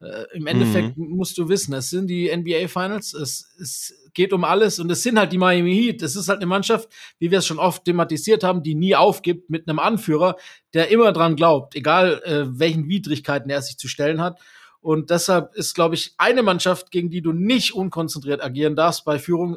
[0.00, 1.16] Äh, Im Endeffekt mhm.
[1.16, 5.02] musst du wissen, es sind die NBA Finals, es, es geht um alles und es
[5.02, 6.02] sind halt die Miami Heat.
[6.02, 6.88] Es ist halt eine Mannschaft,
[7.18, 10.36] wie wir es schon oft thematisiert haben, die nie aufgibt mit einem Anführer,
[10.74, 14.40] der immer dran glaubt, egal äh, welchen Widrigkeiten er sich zu stellen hat.
[14.84, 19.18] Und deshalb ist, glaube ich, eine Mannschaft, gegen die du nicht unkonzentriert agieren darfst bei
[19.18, 19.56] Führung,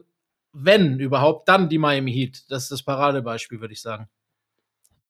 [0.53, 2.45] wenn überhaupt, dann die Miami Heat.
[2.49, 4.07] Das ist das Paradebeispiel, würde ich sagen.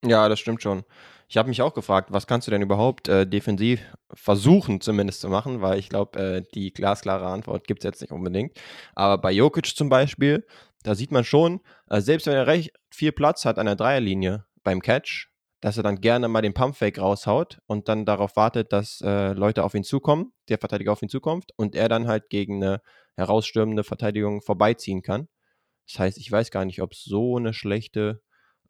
[0.03, 0.85] Ja, das stimmt schon.
[1.27, 3.79] Ich habe mich auch gefragt, was kannst du denn überhaupt äh, defensiv
[4.11, 8.11] versuchen zumindest zu machen, weil ich glaube, äh, die glasklare Antwort gibt es jetzt nicht
[8.11, 8.59] unbedingt.
[8.95, 10.47] Aber bei Jokic zum Beispiel,
[10.81, 14.45] da sieht man schon, äh, selbst wenn er recht viel Platz hat an der Dreierlinie
[14.63, 15.29] beim Catch,
[15.61, 19.63] dass er dann gerne mal den Pumpfake raushaut und dann darauf wartet, dass äh, Leute
[19.63, 22.81] auf ihn zukommen, der Verteidiger auf ihn zukommt und er dann halt gegen eine
[23.15, 25.27] herausstürmende Verteidigung vorbeiziehen kann.
[25.87, 28.21] Das heißt, ich weiß gar nicht, ob es so eine schlechte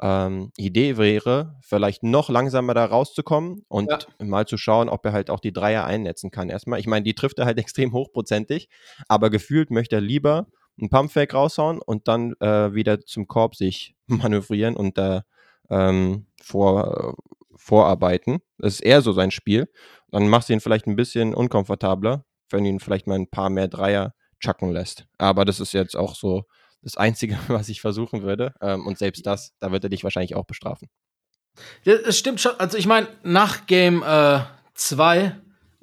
[0.01, 4.25] ähm, Idee wäre, vielleicht noch langsamer da rauszukommen und ja.
[4.25, 6.49] mal zu schauen, ob er halt auch die Dreier einnetzen kann.
[6.49, 8.69] Erstmal, ich meine, die trifft er halt extrem hochprozentig,
[9.07, 10.47] aber gefühlt möchte er lieber
[10.79, 15.23] einen Pumpfake raushauen und dann äh, wieder zum Korb sich manövrieren und da
[15.69, 17.15] ähm, vor,
[17.55, 18.39] vorarbeiten.
[18.57, 19.67] Das ist eher so sein Spiel.
[20.09, 23.49] Dann machst du ihn vielleicht ein bisschen unkomfortabler, wenn du ihn vielleicht mal ein paar
[23.49, 25.05] mehr Dreier chucken lässt.
[25.17, 26.43] Aber das ist jetzt auch so
[26.81, 28.53] das Einzige, was ich versuchen würde.
[28.61, 30.89] Ähm, und selbst das, da wird er dich wahrscheinlich auch bestrafen.
[31.85, 32.53] Das stimmt schon.
[32.59, 34.03] Also ich meine, nach Game
[34.75, 35.31] 2 äh,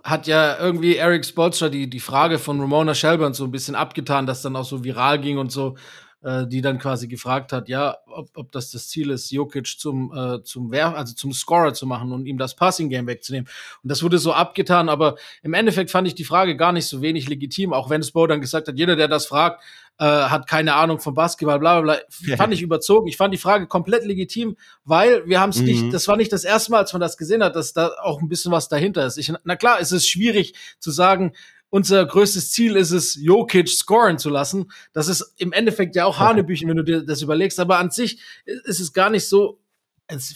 [0.04, 4.26] hat ja irgendwie Eric Spolstra die, die Frage von Ramona Shelburne so ein bisschen abgetan,
[4.26, 5.76] dass dann auch so viral ging und so
[6.24, 10.10] äh, die dann quasi gefragt hat, ja, ob, ob das das Ziel ist, Jokic zum
[10.16, 13.46] äh, zum Werf, also zum Scorer zu machen und ihm das Passing Game wegzunehmen.
[13.82, 17.02] Und das wurde so abgetan, aber im Endeffekt fand ich die Frage gar nicht so
[17.02, 19.62] wenig legitim, auch wenn Spo dann gesagt hat, jeder, der das fragt,
[19.98, 22.36] äh, hat keine Ahnung vom Basketball, bla bla bla.
[22.36, 23.06] Fand ich überzogen.
[23.06, 25.66] Ich fand die Frage komplett legitim, weil wir haben es mhm.
[25.66, 28.20] nicht, das war nicht das erste Mal, als man das gesehen hat, dass da auch
[28.20, 29.18] ein bisschen was dahinter ist.
[29.18, 31.32] Ich, na klar, es ist schwierig zu sagen,
[31.74, 34.70] unser größtes Ziel ist es, Jokic scoren zu lassen.
[34.92, 37.58] Das ist im Endeffekt ja auch Hanebüchen, wenn du dir das überlegst.
[37.58, 39.58] Aber an sich ist es gar nicht so,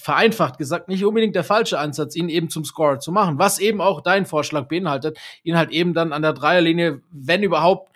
[0.00, 3.38] vereinfacht gesagt, nicht unbedingt der falsche Ansatz, ihn eben zum Scorer zu machen.
[3.38, 7.92] Was eben auch dein Vorschlag beinhaltet, ihn halt eben dann an der Dreierlinie, wenn überhaupt,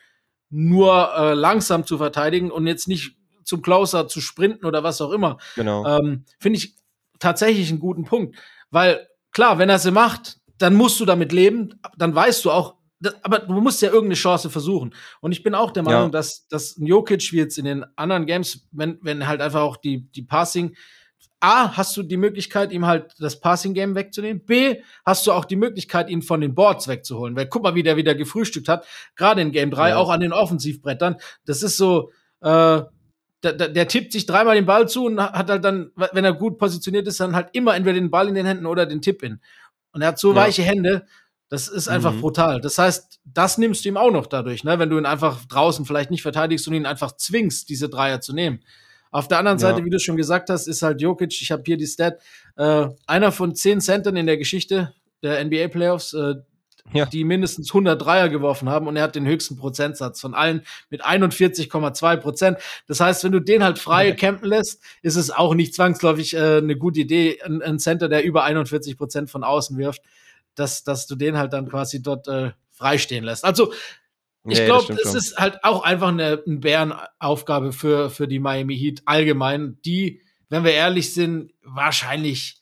[0.49, 5.11] nur äh, langsam zu verteidigen und jetzt nicht zum Closer zu sprinten oder was auch
[5.11, 5.39] immer.
[5.57, 5.85] Genau.
[5.85, 6.77] Ähm, Finde ich
[7.19, 8.37] tatsächlich einen guten Punkt.
[8.71, 12.77] Weil, klar, wenn er sie macht, dann musst du damit leben, dann weißt du auch,
[13.03, 14.95] das, aber du musst ja irgendeine Chance versuchen.
[15.21, 16.11] Und ich bin auch der Meinung, ja.
[16.11, 20.11] dass, dass Jokic wie jetzt in den anderen Games, wenn, wenn halt einfach auch die,
[20.13, 20.77] die Passing,
[21.41, 24.45] A, hast du die Möglichkeit, ihm halt das Passing-Game wegzunehmen.
[24.45, 27.35] B, hast du auch die Möglichkeit, ihn von den Boards wegzuholen.
[27.35, 28.87] Weil guck mal, wie der wieder gefrühstückt hat,
[29.17, 29.97] gerade in Game 3, ja.
[29.97, 31.17] auch an den Offensivbrettern.
[31.45, 32.13] Das ist so,
[32.43, 32.83] äh,
[33.43, 36.33] der, der, der tippt sich dreimal den Ball zu und hat halt dann, wenn er
[36.33, 39.25] gut positioniert ist, dann halt immer entweder den Ball in den Händen oder den Tipp
[39.25, 39.41] in.
[39.93, 40.37] Und er hat so ja.
[40.37, 41.07] weiche Hände,
[41.53, 42.23] das ist einfach mhm.
[42.23, 42.61] brutal.
[42.63, 44.79] Das heißt, das nimmst du ihm auch noch dadurch, ne?
[44.79, 48.33] wenn du ihn einfach draußen vielleicht nicht verteidigst und ihn einfach zwingst, diese Dreier zu
[48.33, 48.61] nehmen.
[49.11, 49.69] Auf der anderen ja.
[49.69, 52.23] Seite, wie du schon gesagt hast, ist halt Jokic, ich habe hier die Stat,
[52.57, 56.37] äh, einer von zehn Centern in der Geschichte der NBA Playoffs, äh,
[56.95, 57.05] ja.
[57.05, 61.05] die mindestens 100 Dreier geworfen haben und er hat den höchsten Prozentsatz von allen mit
[61.05, 62.59] 41,2 Prozent.
[62.87, 64.17] Das heißt, wenn du den halt frei okay.
[64.21, 68.25] campen lässt, ist es auch nicht zwangsläufig äh, eine gute Idee, ein, ein Center, der
[68.25, 70.01] über 41 Prozent von außen wirft
[70.55, 73.45] dass, dass du den halt dann quasi dort äh, freistehen lässt.
[73.45, 73.73] Also
[74.45, 78.77] ich nee, glaube, es ist halt auch einfach eine, eine Bärenaufgabe für, für die Miami
[78.77, 82.61] Heat allgemein, die, wenn wir ehrlich sind, wahrscheinlich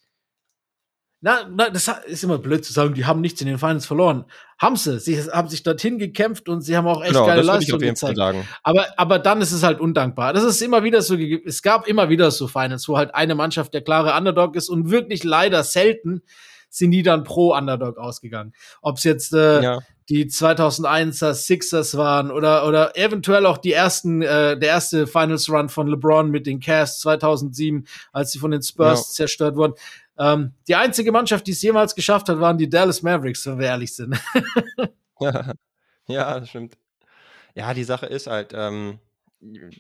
[1.22, 4.26] Na, na, das ist immer blöd zu sagen, die haben nichts in den Finals verloren.
[4.59, 5.00] Haben sie.
[5.00, 8.18] Sie haben sich dorthin gekämpft und sie haben auch echt genau, geile Leistungen gezeigt.
[8.62, 10.35] Aber, aber dann ist es halt undankbar.
[10.35, 13.72] Das ist immer wieder so, es gab immer wieder so Finals, wo halt eine Mannschaft
[13.72, 16.22] der klare Underdog ist und wirklich leider selten
[16.70, 18.54] sind die dann pro Underdog ausgegangen.
[18.80, 19.78] Ob es jetzt äh, ja.
[20.09, 25.68] die 2001er Sixers waren oder oder eventuell auch die ersten äh, der erste Finals Run
[25.68, 29.14] von LeBron mit den Cavs 2007, als sie von den Spurs ja.
[29.14, 29.74] zerstört wurden.
[30.18, 33.66] Ähm, die einzige Mannschaft, die es jemals geschafft hat, waren die Dallas Mavericks, wenn wir
[33.66, 34.18] ehrlich sind.
[35.20, 35.52] ja,
[36.06, 36.76] ja, das stimmt.
[37.54, 39.00] Ja, die Sache ist halt, ähm,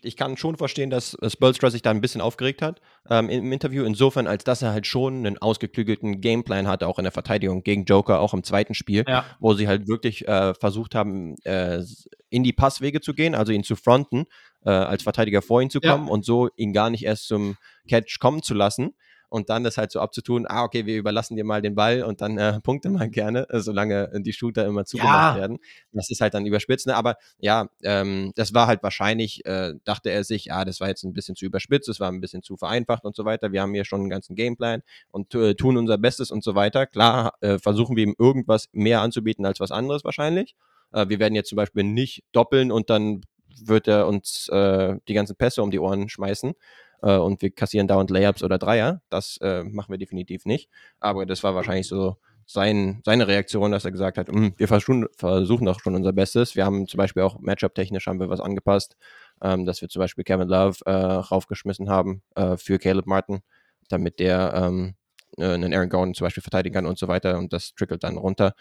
[0.02, 3.84] ich kann schon verstehen, dass Spolstra sich da ein bisschen aufgeregt hat ähm, im Interview,
[3.84, 7.84] insofern, als dass er halt schon einen ausgeklügelten Gameplan hatte, auch in der Verteidigung gegen
[7.84, 9.24] Joker, auch im zweiten Spiel, ja.
[9.38, 11.82] wo sie halt wirklich äh, versucht haben, äh,
[12.30, 14.24] in die Passwege zu gehen, also ihn zu fronten,
[14.64, 16.12] äh, als Verteidiger vor ihn zu kommen ja.
[16.12, 17.56] und so ihn gar nicht erst zum
[17.88, 18.94] Catch kommen zu lassen
[19.30, 22.20] und dann das halt so abzutun, ah, okay, wir überlassen dir mal den Ball und
[22.20, 25.40] dann äh, punkte mal gerne, äh, solange die Shooter immer zugemacht ja.
[25.40, 25.58] werden.
[25.92, 26.86] Das ist halt dann überspitzt.
[26.86, 26.96] Ne?
[26.96, 31.04] Aber ja, ähm, das war halt wahrscheinlich, äh, dachte er sich, ah, das war jetzt
[31.04, 33.52] ein bisschen zu überspitzt, das war ein bisschen zu vereinfacht und so weiter.
[33.52, 36.86] Wir haben hier schon einen ganzen Gameplan und äh, tun unser Bestes und so weiter.
[36.86, 40.56] Klar, äh, versuchen wir ihm irgendwas mehr anzubieten als was anderes wahrscheinlich.
[40.92, 43.22] Äh, wir werden jetzt zum Beispiel nicht doppeln und dann
[43.62, 46.54] wird er uns äh, die ganzen Pässe um die Ohren schmeißen
[47.02, 49.02] äh, und wir kassieren dauernd Layups oder Dreier.
[49.10, 50.70] Das äh, machen wir definitiv nicht.
[51.00, 55.06] Aber das war wahrscheinlich so sein, seine Reaktion, dass er gesagt hat, hm, wir versuchen,
[55.16, 56.56] versuchen doch schon unser Bestes.
[56.56, 58.96] Wir haben zum Beispiel auch Matchup-technisch haben wir was angepasst,
[59.40, 63.42] ähm, dass wir zum Beispiel Kevin Love äh, raufgeschmissen haben äh, für Caleb Martin,
[63.88, 64.94] damit der ähm,
[65.38, 68.16] äh, einen Aaron Gordon zum Beispiel verteidigen kann und so weiter und das trickelt dann
[68.16, 68.54] runter.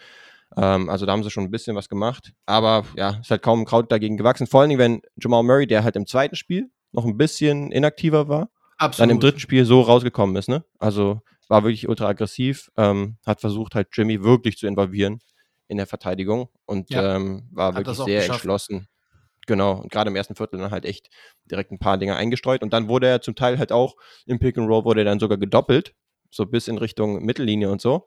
[0.56, 2.32] Ähm, also da haben sie schon ein bisschen was gemacht.
[2.46, 4.46] Aber ja, ist halt kaum Kraut dagegen gewachsen.
[4.46, 8.28] Vor allen Dingen, wenn Jamal Murray, der halt im zweiten Spiel noch ein bisschen inaktiver
[8.28, 8.98] war, Absolut.
[9.00, 10.64] dann im dritten Spiel so rausgekommen ist, ne?
[10.78, 15.20] Also war wirklich ultra aggressiv, ähm, hat versucht halt Jimmy wirklich zu involvieren
[15.68, 17.16] in der Verteidigung und ja.
[17.16, 18.38] ähm, war hat wirklich sehr geschafft.
[18.38, 18.88] entschlossen.
[19.46, 21.08] Genau, und gerade im ersten Viertel dann halt echt
[21.50, 24.58] direkt ein paar Dinge eingestreut und dann wurde er zum Teil halt auch im Pick
[24.58, 25.94] and Roll wurde er dann sogar gedoppelt,
[26.30, 28.06] so bis in Richtung Mittellinie und so.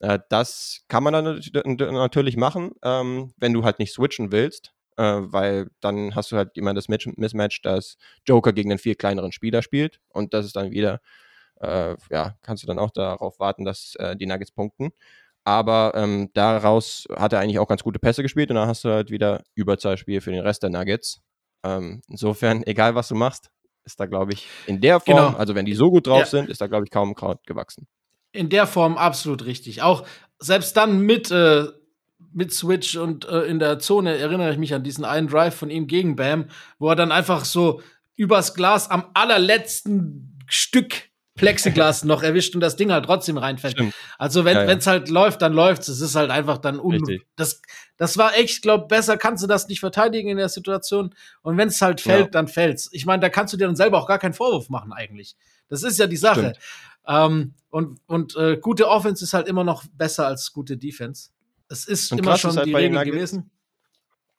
[0.00, 1.40] Äh, das kann man dann
[1.76, 6.56] natürlich machen, ähm, wenn du halt nicht switchen willst äh, weil dann hast du halt
[6.58, 10.72] immer das Mismatch, dass Joker gegen einen viel kleineren Spieler spielt und das ist dann
[10.72, 11.00] wieder,
[11.60, 14.90] äh, ja, kannst du dann auch darauf warten, dass äh, die Nuggets punkten.
[15.44, 18.90] Aber ähm, daraus hat er eigentlich auch ganz gute Pässe gespielt und dann hast du
[18.90, 21.22] halt wieder Überzahlspiel für den Rest der Nuggets.
[21.64, 23.50] Ähm, insofern, egal was du machst,
[23.84, 25.38] ist da, glaube ich, in der Form, genau.
[25.38, 26.26] also wenn die so gut drauf ja.
[26.26, 27.86] sind, ist da, glaube ich, kaum Kraut gewachsen.
[28.32, 29.80] In der Form absolut richtig.
[29.80, 30.06] Auch
[30.38, 31.64] selbst dann mit äh,
[32.32, 35.70] mit Switch und äh, in der Zone erinnere ich mich an diesen einen Drive von
[35.70, 36.46] ihm gegen Bam,
[36.78, 37.80] wo er dann einfach so
[38.16, 43.74] übers Glas am allerletzten Stück Plexiglas noch erwischt und das Ding halt trotzdem reinfällt.
[43.74, 43.94] Stimmt.
[44.18, 44.86] Also wenn ja, ja.
[44.86, 45.88] halt läuft, dann läuft's.
[45.88, 47.00] Es ist halt einfach dann un
[47.36, 47.62] das
[47.96, 51.68] das war echt, glaub besser kannst du das nicht verteidigen in der Situation und wenn
[51.68, 52.30] es halt fällt, ja.
[52.30, 52.88] dann fällt's.
[52.92, 55.36] Ich meine, da kannst du dir dann selber auch gar keinen Vorwurf machen eigentlich.
[55.68, 56.54] Das ist ja die Sache.
[57.06, 61.30] Ähm, und und äh, gute Offense ist halt immer noch besser als gute Defense.
[61.68, 63.50] Es ist und immer schon halt die Regel gewesen.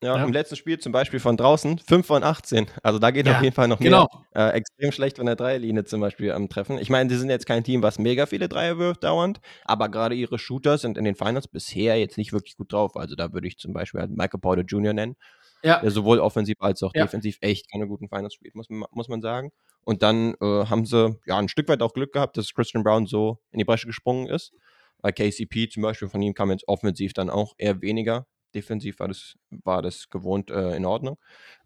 [0.02, 2.68] Ja, ja, im letzten Spiel zum Beispiel von draußen 5 von 18.
[2.84, 4.08] Also da geht ja, auf jeden Fall noch genau.
[4.34, 4.54] mehr.
[4.54, 6.78] Äh, extrem schlecht von der Dreierlinie zum Beispiel am Treffen.
[6.78, 10.16] Ich meine, sie sind jetzt kein Team, was mega viele Dreier wirft dauernd, aber gerade
[10.16, 12.96] ihre Shooter sind in den Finals bisher jetzt nicht wirklich gut drauf.
[12.96, 14.94] Also da würde ich zum Beispiel halt Michael Porter Jr.
[14.94, 15.18] nennen,
[15.64, 15.82] ja.
[15.82, 19.52] der sowohl offensiv als auch defensiv echt keine guten Finals spielt, muss, muss man sagen.
[19.84, 23.06] Und dann äh, haben sie ja ein Stück weit auch Glück gehabt, dass Christian Brown
[23.06, 24.54] so in die Bresche gesprungen ist.
[25.02, 28.28] Bei KCP zum Beispiel, von ihm kam jetzt offensiv dann auch eher weniger.
[28.54, 31.18] Defensiv war das, war das gewohnt äh, in Ordnung.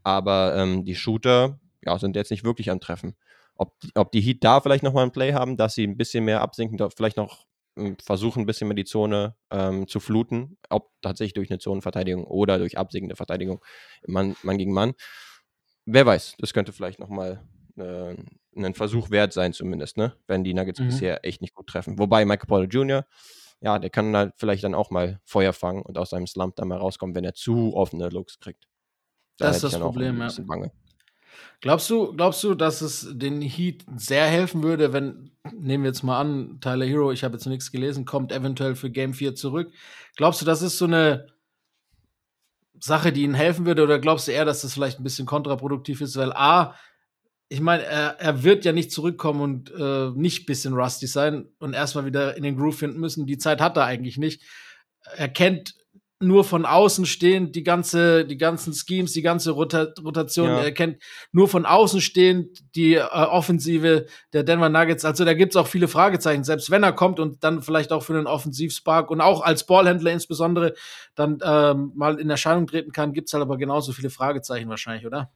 [0.04, 3.16] Aber ähm, die Shooter ja, sind jetzt nicht wirklich am Treffen.
[3.56, 6.42] Ob, ob die Heat da vielleicht nochmal ein Play haben, dass sie ein bisschen mehr
[6.42, 7.46] absinken, vielleicht noch
[7.78, 12.26] ähm, versuchen, ein bisschen mehr die Zone ähm, zu fluten, ob tatsächlich durch eine Zonenverteidigung
[12.26, 13.64] oder durch absinkende Verteidigung,
[14.08, 14.94] Mann, Mann gegen Mann.
[15.86, 17.44] Wer weiß, das könnte vielleicht nochmal
[17.78, 18.16] äh,
[18.56, 20.14] ein Versuch wert sein, zumindest, ne?
[20.28, 20.86] Wenn die Nuggets mhm.
[20.86, 21.98] bisher echt nicht gut treffen.
[22.00, 23.06] Wobei Michael Porter Jr.,
[23.62, 26.68] ja, der kann halt vielleicht dann auch mal Feuer fangen und aus seinem Slump dann
[26.68, 28.68] mal rauskommen, wenn er zu offene Looks kriegt.
[29.38, 30.30] Da das ist das Problem, ja.
[31.62, 36.04] Glaubst du, glaubst du, dass es den Heat sehr helfen würde, wenn, nehmen wir jetzt
[36.04, 39.72] mal an, Tyler Hero, ich habe jetzt nichts gelesen, kommt eventuell für Game 4 zurück.
[40.18, 41.28] Glaubst du, das ist so eine
[42.80, 46.02] Sache, die ihnen helfen würde, oder glaubst du eher, dass das vielleicht ein bisschen kontraproduktiv
[46.02, 46.18] ist?
[46.18, 46.76] Weil A,
[47.50, 51.48] ich meine, er, er wird ja nicht zurückkommen und äh, nicht ein bisschen rusty sein
[51.60, 53.26] und erstmal wieder in den Groove finden müssen.
[53.26, 54.42] Die Zeit hat er eigentlich nicht.
[55.18, 55.76] Er kennt
[56.24, 60.48] nur von außen stehend die ganze, die ganzen Schemes, die ganze Rota Rotation.
[60.48, 60.64] Ja.
[60.64, 61.02] Er kennt
[61.32, 65.06] nur von außen stehend die äh, Offensive der Denver Nuggets.
[65.06, 66.44] Also da gibt's auch viele Fragezeichen.
[66.44, 70.12] Selbst wenn er kommt und dann vielleicht auch für den Offensivspark und auch als Ballhändler
[70.12, 70.74] insbesondere
[71.16, 75.32] dann ähm, mal in Erscheinung treten kann, gibt's halt aber genauso viele Fragezeichen wahrscheinlich, oder?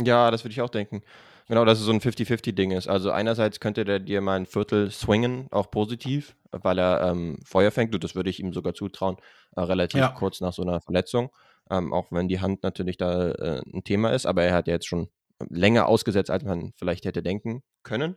[0.00, 1.02] Ja, das würde ich auch denken.
[1.48, 2.88] Genau, dass es so ein 50-50-Ding ist.
[2.88, 7.70] Also einerseits könnte der dir mal ein Viertel swingen, auch positiv, weil er ähm, Feuer
[7.70, 7.94] fängt.
[7.94, 9.16] Und das würde ich ihm sogar zutrauen,
[9.54, 10.08] äh, relativ ja.
[10.08, 11.30] kurz nach so einer Verletzung.
[11.70, 14.74] Ähm, auch wenn die Hand natürlich da äh, ein Thema ist, aber er hat ja
[14.74, 15.08] jetzt schon
[15.48, 18.16] länger ausgesetzt, als man vielleicht hätte denken können.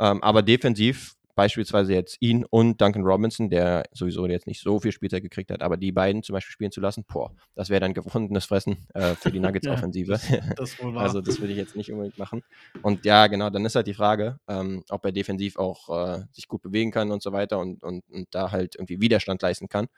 [0.00, 4.92] Ähm, aber defensiv beispielsweise jetzt ihn und Duncan Robinson, der sowieso jetzt nicht so viel
[4.92, 7.94] Spielzeit gekriegt hat, aber die beiden zum Beispiel spielen zu lassen, boah, das wäre dann
[7.94, 10.20] gefundenes Fressen äh, für die Nuggets-Offensive.
[10.30, 12.42] ja, das also das würde ich jetzt nicht unbedingt machen.
[12.82, 16.48] Und ja, genau, dann ist halt die Frage, ähm, ob er defensiv auch äh, sich
[16.48, 19.88] gut bewegen kann und so weiter und, und, und da halt irgendwie Widerstand leisten kann.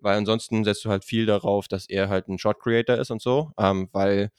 [0.00, 3.22] Weil ansonsten setzt du halt viel darauf, dass er halt ein Shot Creator ist und
[3.22, 4.30] so, ähm, weil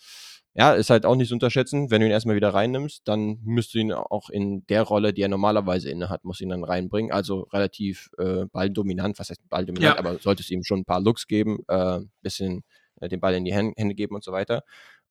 [0.58, 1.92] ja, ist halt auch nicht zu unterschätzen.
[1.92, 5.22] Wenn du ihn erstmal wieder reinnimmst, dann müsst du ihn auch in der Rolle, die
[5.22, 7.12] er normalerweise inne hat, muss ihn dann reinbringen.
[7.12, 10.00] Also relativ äh, balldominant, was heißt balldominant, ja.
[10.00, 12.64] aber solltest ihm schon ein paar Looks geben, äh, bisschen
[13.00, 14.64] äh, den Ball in die Hände geben und so weiter.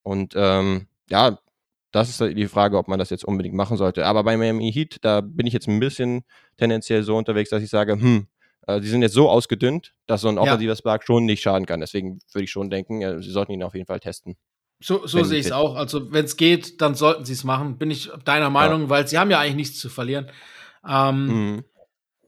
[0.02, 1.38] Und ähm, ja,
[1.92, 4.04] das ist halt die Frage, ob man das jetzt unbedingt machen sollte.
[4.04, 6.24] Aber bei Miami Heat, da bin ich jetzt ein bisschen
[6.56, 8.26] tendenziell so unterwegs, dass ich sage, hm,
[8.66, 10.76] äh, die sind jetzt so ausgedünnt, dass so ein offensiver ja.
[10.76, 11.78] Spark schon nicht schaden kann.
[11.78, 14.37] Deswegen würde ich schon denken, äh, sie sollten ihn auf jeden Fall testen.
[14.81, 15.75] So, so sehe ich es auch.
[15.75, 17.79] Also, wenn es geht, dann sollten sie es machen.
[17.79, 18.89] Bin ich deiner Meinung, ja.
[18.91, 20.31] weil sie haben ja eigentlich nichts zu verlieren.
[20.87, 21.65] Ähm, mhm.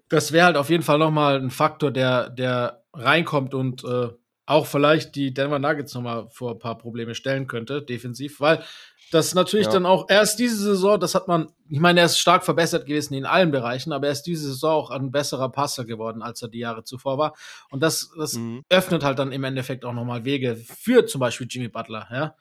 [0.09, 4.09] Das wäre halt auf jeden Fall nochmal ein Faktor, der, der reinkommt und äh,
[4.47, 8.63] auch vielleicht die Denver Nuggets nochmal vor ein paar Probleme stellen könnte, defensiv, weil
[9.11, 9.73] das natürlich ja.
[9.73, 13.15] dann auch erst diese Saison, das hat man, ich meine, er ist stark verbessert gewesen
[13.15, 16.49] in allen Bereichen, aber er ist diese Saison auch ein besserer Passer geworden, als er
[16.49, 17.35] die Jahre zuvor war.
[17.71, 18.65] Und das, das mhm.
[18.69, 22.35] öffnet halt dann im Endeffekt auch nochmal Wege für zum Beispiel Jimmy Butler, ja.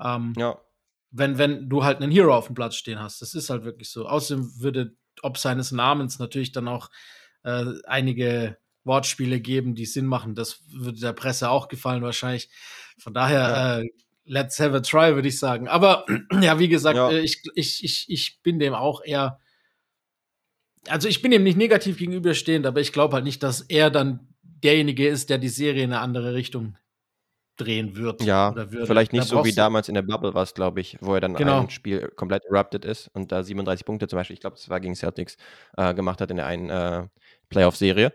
[0.00, 0.58] Ähm, ja.
[1.10, 3.20] Wenn, wenn du halt einen Hero auf dem Platz stehen hast.
[3.20, 4.06] Das ist halt wirklich so.
[4.06, 6.88] Außerdem würde ob seines Namens natürlich dann auch
[7.42, 10.34] äh, einige Wortspiele geben, die Sinn machen.
[10.34, 12.48] Das würde der Presse auch gefallen wahrscheinlich.
[12.98, 13.80] Von daher ja.
[13.80, 13.88] äh,
[14.24, 15.68] let's have a try, würde ich sagen.
[15.68, 16.06] Aber
[16.40, 17.10] ja, wie gesagt, ja.
[17.10, 19.38] Äh, ich, ich, ich, ich bin dem auch eher.
[20.88, 24.34] Also ich bin dem nicht negativ gegenüberstehend, aber ich glaube halt nicht, dass er dann
[24.42, 26.76] derjenige ist, der die Serie in eine andere Richtung
[27.56, 28.22] drehen wird.
[28.22, 31.20] Ja, vielleicht nicht so wie damals in der Bubble war es, glaube ich, wo er
[31.20, 31.60] dann genau.
[31.60, 34.80] ein Spiel komplett erupted ist und da 37 Punkte zum Beispiel, ich glaube, das war
[34.80, 35.36] gegen Celtics,
[35.76, 37.06] äh, gemacht hat in der einen äh,
[37.52, 38.12] Playoff-Serie.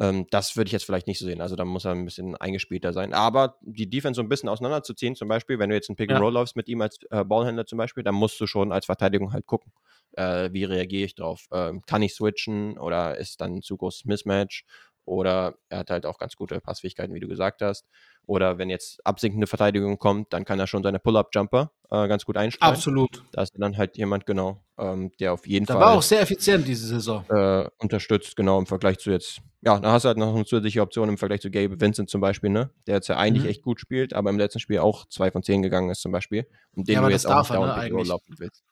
[0.00, 1.40] Ähm, das würde ich jetzt vielleicht nicht so sehen.
[1.40, 3.12] Also da muss er ein bisschen eingespielter sein.
[3.12, 6.20] Aber die Defense so ein bisschen auseinanderzuziehen, zum Beispiel, wenn du jetzt ein Pick and
[6.20, 9.32] Roll läufst mit ihm als äh, Ballhändler zum Beispiel, dann musst du schon als Verteidigung
[9.32, 9.72] halt gucken,
[10.12, 11.48] äh, wie reagiere ich drauf.
[11.52, 14.64] Ähm, kann ich switchen oder ist dann ein zu großes Mismatch?
[15.08, 17.86] Oder er hat halt auch ganz gute Passfähigkeiten, wie du gesagt hast.
[18.26, 22.36] Oder wenn jetzt absinkende Verteidigung kommt, dann kann er schon seine Pull-Up-Jumper äh, ganz gut
[22.36, 22.70] einstellen.
[22.70, 23.24] Absolut.
[23.32, 25.82] Da ist dann halt jemand, genau, ähm, der auf jeden da Fall.
[25.82, 27.24] war auch sehr effizient diese Saison.
[27.30, 29.40] Äh, unterstützt, genau, im Vergleich zu jetzt.
[29.62, 32.20] Ja, da hast du halt noch eine zusätzliche Option im Vergleich zu Gabe Vincent zum
[32.20, 32.70] Beispiel, ne?
[32.86, 33.48] Der jetzt ja eigentlich mhm.
[33.48, 36.46] echt gut spielt, aber im letzten Spiel auch 2 von 10 gegangen ist zum Beispiel.
[36.72, 38.62] Und den ja, du jetzt auch nicht dauernd ne, laufen willst.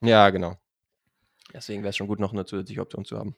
[0.00, 0.54] Ja, genau.
[1.52, 3.36] Deswegen wäre es schon gut, noch eine zusätzliche Option zu haben.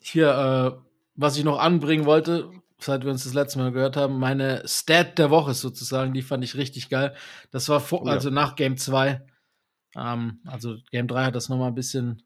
[0.00, 0.87] Hier, äh,
[1.18, 5.18] was ich noch anbringen wollte, seit wir uns das letzte Mal gehört haben, meine Stat
[5.18, 7.14] der Woche sozusagen, die fand ich richtig geil.
[7.50, 9.20] Das war vor, also nach Game 2.
[9.96, 12.22] Ähm, also Game 3 hat das nochmal ein bisschen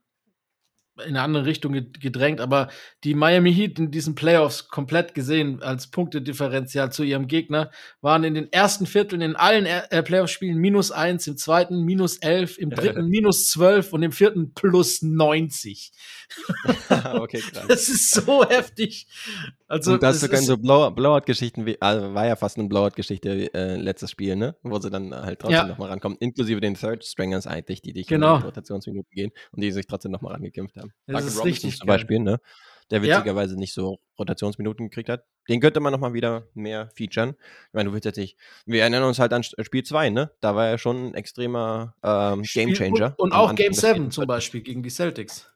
[1.05, 2.69] in eine andere Richtung gedrängt, aber
[3.05, 8.35] die Miami Heat in diesen Playoffs komplett gesehen als Punktedifferenzial zu ihrem Gegner waren in
[8.35, 13.09] den ersten Vierteln in allen äh, Playoff-Spielen minus eins, im zweiten minus elf, im dritten
[13.09, 15.93] minus zwölf und im vierten plus 90.
[17.15, 17.67] okay, krass.
[17.69, 19.07] Das ist so heftig.
[19.73, 23.77] Also, und das sogar in so Blowout-Geschichten, wie, also war ja fast eine Blowout-Geschichte äh,
[23.77, 24.55] letztes Spiel, ne?
[24.63, 25.67] Wo sie dann halt trotzdem ja.
[25.67, 28.37] nochmal rankommen, inklusive den Third Stringers eigentlich, die dich genau.
[28.37, 30.93] in Rotationsminuten gehen und die sich trotzdem nochmal rangekämpft haben.
[31.07, 32.39] Das ist richtig zum Beispiel, ne?
[32.91, 33.61] Der witzigerweise ja.
[33.61, 35.25] nicht so Rotationsminuten gekriegt hat.
[35.49, 37.31] Den könnte man nochmal wieder mehr featuren.
[37.31, 38.37] Ich meine, du willst jetzt nicht.
[38.67, 40.33] Wir erinnern uns halt an Spiel 2, ne?
[40.43, 43.15] Da war er schon ein extremer ähm, Gamechanger.
[43.17, 45.51] Und, und auch Game 7 zum Beispiel gegen die Celtics.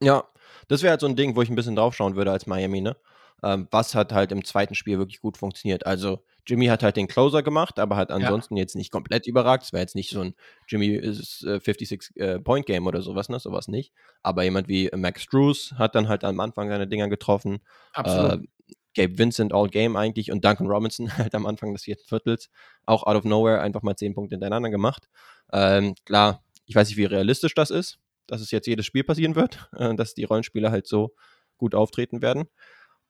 [0.00, 0.28] Ja,
[0.68, 2.96] das wäre halt so ein Ding, wo ich ein bisschen draufschauen würde als Miami, ne?
[3.42, 5.86] Ähm, was hat halt im zweiten Spiel wirklich gut funktioniert.
[5.86, 8.62] Also Jimmy hat halt den Closer gemacht, aber hat ansonsten ja.
[8.62, 9.64] jetzt nicht komplett überragt.
[9.64, 10.34] Es war jetzt nicht so ein
[10.68, 13.38] Jimmy ist, äh, 56-Point-Game äh, oder sowas, ne?
[13.38, 13.92] Sowas nicht.
[14.22, 17.60] Aber jemand wie Max Drews hat dann halt am Anfang seine Dinger getroffen.
[17.92, 18.44] Absolut.
[18.44, 18.46] Äh,
[18.94, 22.50] Gabe Vincent all game eigentlich und Duncan Robinson halt am Anfang des vierten Viertels
[22.86, 25.08] auch out of nowhere einfach mal zehn Punkte hintereinander gemacht.
[25.52, 29.34] Ähm, klar, ich weiß nicht, wie realistisch das ist, dass es jetzt jedes Spiel passieren
[29.34, 31.14] wird, äh, dass die Rollenspieler halt so
[31.56, 32.48] gut auftreten werden.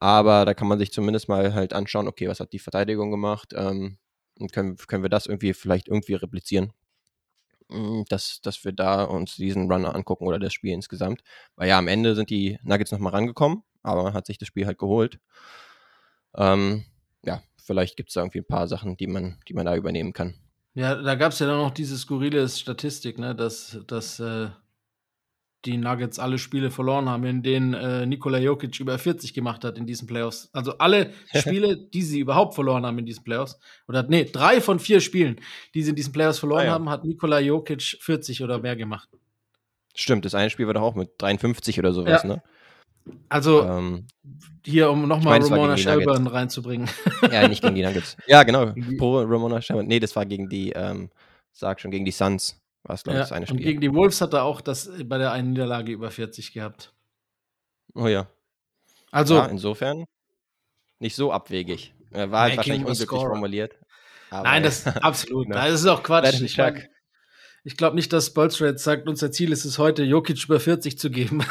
[0.03, 3.53] Aber da kann man sich zumindest mal halt anschauen, okay, was hat die Verteidigung gemacht?
[3.55, 3.99] Ähm,
[4.37, 6.73] und können, können wir das irgendwie vielleicht irgendwie replizieren?
[7.69, 11.23] Mm, dass, dass wir da uns diesen Runner angucken oder das Spiel insgesamt.
[11.55, 14.67] Weil ja, am Ende sind die Nuggets nochmal rangekommen, aber man hat sich das Spiel
[14.67, 15.21] halt geholt.
[16.35, 16.83] Ähm,
[17.25, 20.13] ja, vielleicht gibt es da irgendwie ein paar Sachen, die man, die man da übernehmen
[20.13, 20.35] kann.
[20.75, 24.49] Ja, da gab es ja dann noch diese skurrile Statistik, ne, dass, dass äh,
[25.65, 29.79] die Nuggets alle Spiele verloren haben, in denen äh, Nikola Jokic über 40 gemacht hat
[29.79, 30.51] in diesen Playoffs.
[30.53, 33.59] Also alle Spiele, die sie überhaupt verloren haben in diesen Playoffs.
[33.87, 35.41] Oder nee, drei von vier Spielen,
[35.75, 36.73] die sie in diesen Playoffs verloren ah, ja.
[36.73, 39.09] haben, hat Nikola Jokic 40 oder mehr gemacht.
[39.95, 42.29] Stimmt, das eine Spiel war doch auch mit 53 oder sowas, ja.
[42.29, 42.43] ne?
[43.29, 44.07] Also ähm,
[44.65, 46.89] hier, um nochmal ich mein, Ramona Shelburne reinzubringen.
[47.31, 48.17] Ja, nicht gegen die Nuggets.
[48.27, 48.73] Ja, genau.
[48.99, 49.89] Pro Ramona Shelburne.
[49.89, 51.11] Nee, das war gegen die, ähm,
[51.51, 52.62] sag schon, gegen die Suns.
[52.85, 53.59] War es, glaube ich, ja, das eine Spiel.
[53.59, 56.93] Und gegen die Wolves hat er auch das bei der einen Niederlage über 40 gehabt.
[57.95, 58.29] Oh ja.
[59.11, 59.37] Also.
[59.37, 60.05] Ja, insofern
[60.99, 61.95] nicht so abwegig.
[62.11, 63.79] Er war halt wahrscheinlich unglücklich formuliert.
[64.31, 65.49] Nein, das absolut.
[65.49, 66.41] Nein, das ist auch Quatsch.
[66.41, 66.89] Ich, mein,
[67.65, 71.11] ich glaube nicht, dass Bolstra sagt, unser Ziel ist es heute, Jokic über 40 zu
[71.11, 71.45] geben.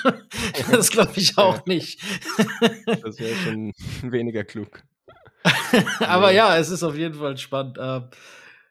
[0.70, 2.00] das glaube ich auch nicht.
[3.02, 4.82] das wäre schon weniger klug.
[6.00, 6.54] Aber ja.
[6.54, 6.58] ja.
[6.58, 7.78] es ist auf jeden Fall spannend.
[7.80, 8.08] Ähm,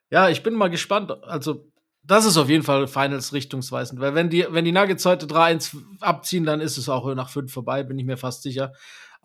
[0.10, 1.12] ja, ich bin mal gespannt.
[1.24, 1.72] Also,
[2.06, 5.78] das ist auf jeden Fall Finals richtungsweisend, weil wenn die, wenn die Nuggets heute 3-1
[6.02, 8.74] abziehen, dann ist es auch nach 5 vorbei, bin ich mir fast sicher.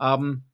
[0.00, 0.44] Ähm,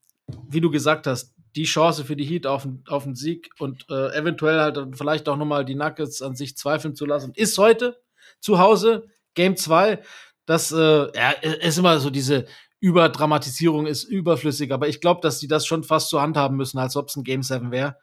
[0.48, 4.16] wie du gesagt hast, die Chance für die Heat auf, auf den Sieg und äh,
[4.16, 8.00] eventuell halt vielleicht auch nochmal die Nuggets an sich zweifeln zu lassen, ist heute
[8.40, 10.02] zu Hause, Game 2.
[10.46, 10.76] Das äh,
[11.16, 12.46] ja, ist immer so diese
[12.80, 16.96] Überdramatisierung ist überflüssig, aber ich glaube, dass die das schon fast so handhaben müssen, als
[16.96, 17.96] ob es ein Game 7 wäre.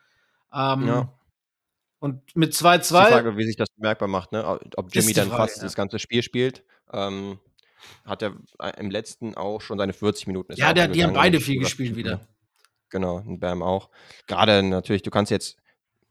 [0.53, 1.13] Ähm, ja.
[2.01, 2.79] Und mit 2-2.
[2.79, 4.59] Die Frage, wie sich das bemerkbar macht, ne?
[4.75, 5.63] Ob Jimmy dann Frage, fast ja.
[5.63, 6.63] das ganze Spiel spielt.
[6.91, 7.39] Ähm,
[8.05, 10.53] hat er äh, im letzten auch schon seine 40 Minuten.
[10.55, 12.21] Ja, der, die haben beide viel gespielt wieder.
[12.89, 13.91] Genau, und Bam auch.
[14.25, 15.57] Gerade natürlich, du kannst jetzt,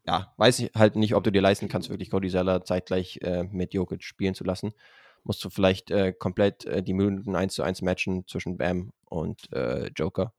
[0.07, 3.43] ja, weiß ich halt nicht, ob du dir leisten kannst, wirklich Cody Zeller zeitgleich äh,
[3.43, 4.73] mit Jokic spielen zu lassen.
[5.25, 9.53] Musst du vielleicht äh, komplett äh, die Minuten 1 zu 1 matchen zwischen Bam und
[9.53, 10.33] äh, Joker.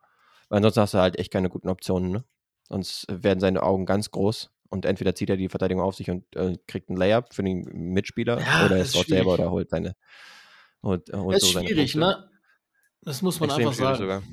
[0.47, 2.23] Weil ansonsten hast du halt echt keine guten Optionen, ne?
[2.69, 6.23] Sonst werden seine Augen ganz groß und entweder zieht er die Verteidigung auf sich und
[6.36, 9.95] äh, kriegt einen Layup für den Mitspieler ja, oder er ist selber oder holt seine.
[10.81, 12.29] Holt, holt das ist so schwierig, ne?
[13.01, 13.97] Das muss man Extrem einfach sagen.
[13.97, 14.23] Sogar.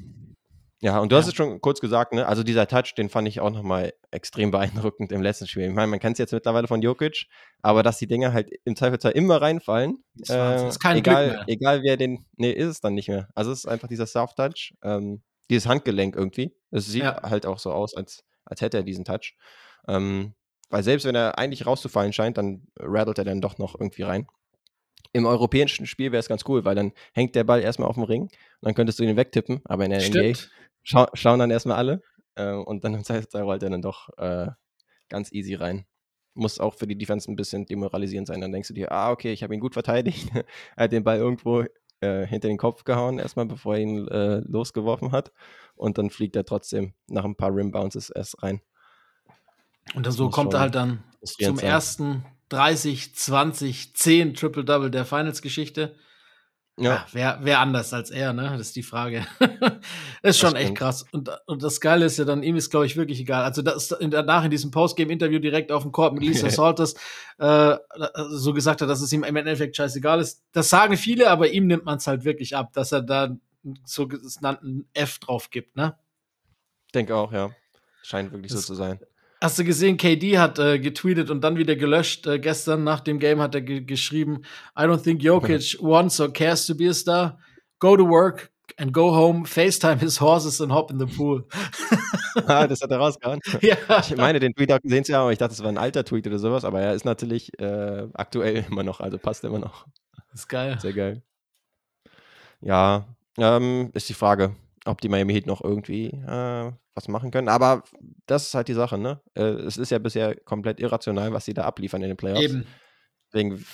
[0.80, 1.20] Ja, und du ja.
[1.20, 2.26] hast es schon kurz gesagt, ne?
[2.26, 5.64] Also dieser Touch, den fand ich auch nochmal extrem beeindruckend im letzten Spiel.
[5.64, 7.26] Ich meine, man kennt es jetzt mittlerweile von Jokic,
[7.62, 10.04] aber dass die Dinger halt im Zweifelsfall immer reinfallen.
[10.14, 12.24] Das, äh, ist kein egal, egal wer den.
[12.36, 13.28] Nee, ist es dann nicht mehr.
[13.34, 16.54] Also es ist einfach dieser Soft-Touch, ähm, dieses Handgelenk irgendwie.
[16.70, 17.22] Es sieht ja.
[17.22, 19.34] halt auch so aus, als, als hätte er diesen Touch.
[19.88, 20.34] Ähm,
[20.70, 24.26] weil selbst wenn er eigentlich rauszufallen scheint, dann rattelt er dann doch noch irgendwie rein.
[25.12, 28.04] Im europäischen Spiel wäre es ganz cool, weil dann hängt der Ball erstmal auf dem
[28.04, 29.62] Ring und dann könntest du ihn wegtippen.
[29.64, 30.24] Aber in der Stimmt.
[30.24, 30.38] NBA
[30.82, 32.02] scha schauen dann erstmal alle
[32.34, 34.48] äh, und dann rollt er dann doch äh,
[35.08, 35.86] ganz easy rein.
[36.34, 38.40] Muss auch für die Defense ein bisschen demoralisierend sein.
[38.40, 40.30] Dann denkst du dir, ah, okay, ich habe ihn gut verteidigt.
[40.76, 41.64] er hat den Ball irgendwo
[42.00, 45.32] äh, hinter den Kopf gehauen, erstmal, bevor er ihn äh, losgeworfen hat.
[45.74, 48.60] Und dann fliegt er trotzdem nach ein paar Rim Bounces erst rein.
[49.94, 55.96] Und dann so kommt er halt dann zum ersten 30, 20, 10 Triple-Double der Finals-Geschichte.
[56.80, 56.92] Ja.
[56.92, 58.50] ja, wer, wer anders als er, ne?
[58.52, 59.26] Das ist die Frage.
[60.22, 61.04] ist schon echt krass.
[61.10, 63.42] Und, und das Geile ist ja dann, ihm ist, glaube ich, wirklich egal.
[63.42, 66.94] Also das danach in diesem Postgame-Interview direkt auf dem Court mit Lisa Salters
[67.38, 67.76] äh,
[68.30, 70.44] so gesagt hat, dass es ihm im Endeffekt scheißegal ist.
[70.52, 73.36] Das sagen viele, aber ihm nimmt man es halt wirklich ab, dass er da
[73.84, 75.98] so genannten F drauf gibt, ne?
[76.94, 77.50] Denke auch, ja.
[78.02, 79.00] Scheint wirklich das, so zu sein.
[79.40, 82.26] Hast du gesehen, KD hat äh, getweetet und dann wieder gelöscht.
[82.26, 84.42] Äh, gestern nach dem Game hat er geschrieben,
[84.76, 87.38] I don't think Jokic wants or cares to be a star.
[87.78, 91.46] Go to work and go home, FaceTime his horses and hop in the pool.
[92.46, 93.40] ah, das hat er rausgehauen.
[93.60, 93.76] Ja.
[94.00, 96.26] Ich meine, den Tweet gesehen zu haben, aber ich dachte, es war ein alter Tweet
[96.26, 99.86] oder sowas, aber er ist natürlich äh, aktuell immer noch, also passt immer noch.
[100.32, 100.78] Das ist geil.
[100.80, 101.22] Sehr geil.
[102.60, 103.04] Ja,
[103.38, 107.48] ähm, ist die Frage, ob die Miami Heat noch irgendwie äh, was machen können.
[107.48, 107.84] Aber
[108.26, 109.20] das ist halt die Sache, ne?
[109.34, 112.42] Äh, es ist ja bisher komplett irrational, was sie da abliefern in den Playoffs.
[112.42, 112.66] Eben.
[113.32, 113.64] Deswegen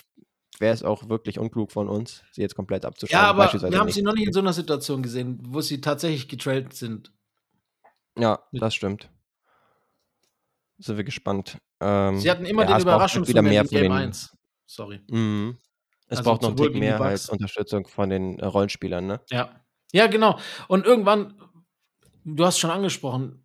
[0.58, 3.24] wäre es auch wirklich unklug von uns, sie jetzt komplett abzuschalten.
[3.24, 3.94] Ja, aber wir haben nicht.
[3.94, 7.12] sie noch nicht in so einer Situation gesehen, wo sie tatsächlich getrailt sind.
[8.18, 9.10] Ja, das stimmt.
[10.79, 11.58] Sind wir gespannt.
[11.81, 14.37] Ähm, sie hatten immer den Überraschungsmoment wieder mehr in Game 1.
[14.66, 15.00] Sorry.
[15.08, 15.58] Mhm.
[16.06, 19.20] Es also braucht noch ein Tick mehr als Unterstützung von den äh, Rollenspielern, ne?
[19.31, 19.60] Ja.
[19.92, 20.38] Ja, genau.
[20.68, 21.35] Und irgendwann
[22.25, 23.42] du hast schon angesprochen,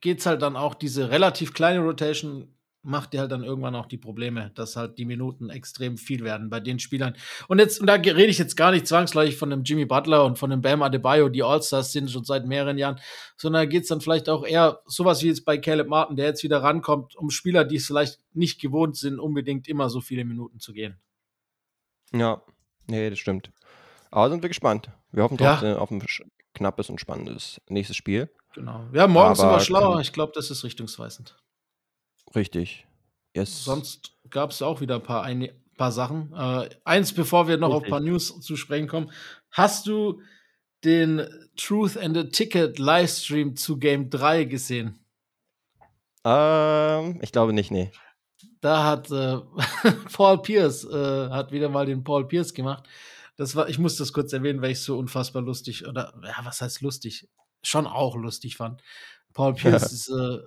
[0.00, 2.48] geht es halt dann auch diese relativ kleine Rotation
[2.84, 6.50] macht dir halt dann irgendwann auch die Probleme, dass halt die Minuten extrem viel werden
[6.50, 7.14] bei den Spielern.
[7.46, 10.36] Und jetzt, und da rede ich jetzt gar nicht zwangsläufig von dem Jimmy Butler und
[10.36, 12.98] von dem Bam Adebayo, die All-Stars sind schon seit mehreren Jahren,
[13.36, 16.26] sondern da geht es dann vielleicht auch eher sowas wie jetzt bei Caleb Martin, der
[16.26, 20.24] jetzt wieder rankommt, um Spieler, die es vielleicht nicht gewohnt sind, unbedingt immer so viele
[20.24, 20.96] Minuten zu gehen.
[22.12, 22.42] Ja,
[22.88, 23.52] nee, das stimmt.
[24.10, 24.90] Aber sind wir gespannt.
[25.12, 25.52] Wir hoffen Ja.
[25.52, 26.00] trotzdem auf ein
[26.54, 28.30] knappes und spannendes nächstes Spiel.
[28.54, 28.86] Genau.
[28.92, 30.00] Ja, morgen sind wir schlauer.
[30.00, 31.36] Ich glaube, das ist richtungsweisend.
[32.34, 32.86] Richtig.
[33.34, 33.64] Yes.
[33.64, 36.32] Sonst gab es auch wieder ein paar, ein, paar Sachen.
[36.32, 37.90] Äh, eins, bevor wir noch auf ein Richtig.
[37.90, 39.10] paar News zu sprechen kommen.
[39.50, 40.20] Hast du
[40.84, 41.26] den
[41.56, 44.98] Truth and the Ticket Livestream zu Game 3 gesehen?
[46.24, 47.90] Ähm, ich glaube nicht, nee.
[48.60, 49.38] Da hat äh,
[50.12, 52.84] Paul Pierce äh, hat wieder mal den Paul Pierce gemacht.
[53.36, 56.44] Das war, ich muss das kurz erwähnen, weil ich es so unfassbar lustig oder ja,
[56.44, 57.28] was heißt lustig?
[57.62, 58.82] Schon auch lustig fand.
[59.32, 60.38] Paul Pierce ist äh,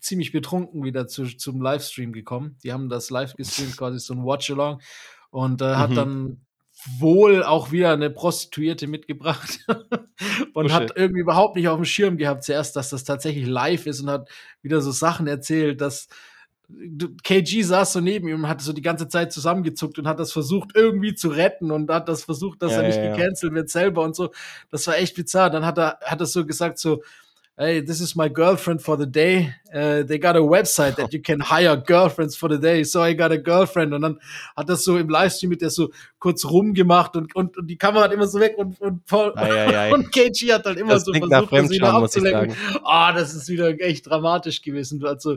[0.00, 2.58] ziemlich betrunken wieder zu, zum Livestream gekommen.
[2.64, 4.80] Die haben das live gestreamt, quasi so ein Watch-Along
[5.30, 5.94] und äh, hat Mhm.
[5.94, 6.46] dann
[6.98, 9.60] wohl auch wieder eine Prostituierte mitgebracht
[10.54, 13.86] und Oh, hat irgendwie überhaupt nicht auf dem Schirm gehabt zuerst, dass das tatsächlich live
[13.86, 14.28] ist und hat
[14.62, 16.08] wieder so Sachen erzählt, dass
[17.22, 20.32] KG saß so neben ihm und hat so die ganze Zeit zusammengezuckt und hat das
[20.32, 23.16] versucht irgendwie zu retten und hat das versucht, dass Ja, er nicht ja, ja.
[23.16, 24.30] gecancelt wird selber und so.
[24.70, 25.50] Das war echt bizarr.
[25.50, 27.02] Dann hat er hat er so gesagt so
[27.58, 29.54] Hey, this is my girlfriend for the day.
[29.74, 32.82] Uh, they got a website that you can hire girlfriends for the day.
[32.82, 33.92] So I got a girlfriend.
[33.92, 34.18] Und dann
[34.56, 38.04] hat das so im Livestream mit der so kurz rumgemacht und, und, und die Kamera
[38.04, 39.92] hat immer so weg und, und, Paul, Ei, ei, ei.
[39.94, 42.56] und KG hat dann immer Das so versucht, das wieder abzulenken.
[42.84, 45.04] Ah, das ist wieder echt dramatisch gewesen.
[45.04, 45.36] Also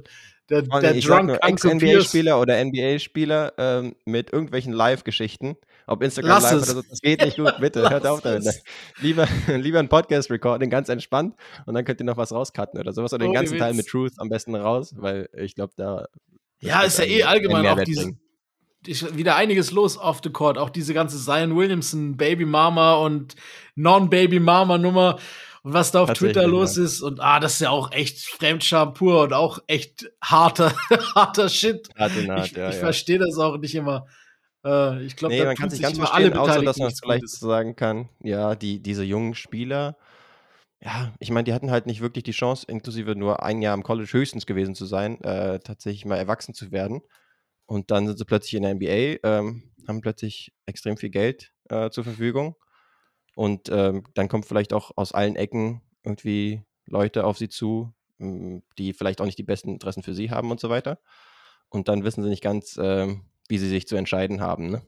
[0.50, 1.38] der, allem, der ich Drunk.
[1.42, 5.56] Ex-NBA-Spieler oder NBA-Spieler ähm, mit irgendwelchen Live-Geschichten,
[5.88, 6.70] ob Instagram Lass Live es.
[6.70, 8.46] oder so, das geht nicht gut, bitte, hört auf damit.
[8.46, 8.64] es.
[9.00, 11.36] Lieber, lieber ein Podcast recorden, ganz entspannt
[11.66, 13.88] und dann könnt ihr noch was rauscutten oder sowas oder den Ohne ganzen Teil mit
[13.88, 16.06] Truth am besten raus, weil ich glaube, da
[16.60, 18.16] Ja, ist ja eh allgemein auch diese,
[18.88, 20.58] ist wieder einiges los off the court.
[20.58, 23.36] Auch diese ganze Zion Williamson Baby Mama und
[23.76, 25.18] Non-Baby Mama Nummer
[25.66, 27.02] und was da auf Twitter los ist.
[27.02, 30.72] Und ah, das ist ja auch echt Fremdscham pur und auch echt harter,
[31.16, 31.90] harter Shit.
[31.98, 32.82] Hart in hart, ich ja, ich ja.
[32.82, 34.06] verstehe das auch nicht immer.
[34.64, 37.02] Äh, ich glaube, Nee, da man kann sich ganz immer alle außer dass man nichts
[37.02, 39.98] vielleicht so sagen kann, ja, die, diese jungen Spieler,
[40.82, 43.82] ja, ich meine, die hatten halt nicht wirklich die Chance, inklusive nur ein Jahr im
[43.82, 47.02] College höchstens gewesen zu sein, äh, tatsächlich mal erwachsen zu werden.
[47.66, 51.90] Und dann sind sie plötzlich in der NBA, ähm, haben plötzlich extrem viel Geld äh,
[51.90, 52.56] zur Verfügung.
[53.36, 58.64] Und ähm, dann kommt vielleicht auch aus allen Ecken irgendwie Leute auf sie zu, m,
[58.78, 61.00] die vielleicht auch nicht die besten Interessen für sie haben und so weiter.
[61.70, 64.70] Und dann wissen sie nicht ganz, ähm, wie sie sich zu entscheiden haben.
[64.72, 64.82] Ne?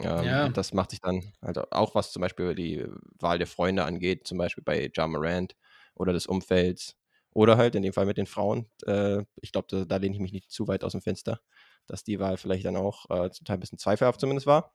[0.00, 0.48] Ähm, Ja.
[0.48, 2.86] und Das macht sich dann also auch was zum Beispiel die
[3.18, 5.56] Wahl der Freunde angeht, zum Beispiel bei Ja Morant
[5.94, 6.96] oder des Umfelds
[7.32, 8.70] oder halt in dem Fall mit den Frauen.
[8.86, 11.40] Äh, ich glaube, da, da lehne ich mich nicht zu weit aus dem Fenster,
[11.86, 14.74] dass die Wahl vielleicht dann auch äh, zum Teil ein bisschen zweifelhaft zumindest war,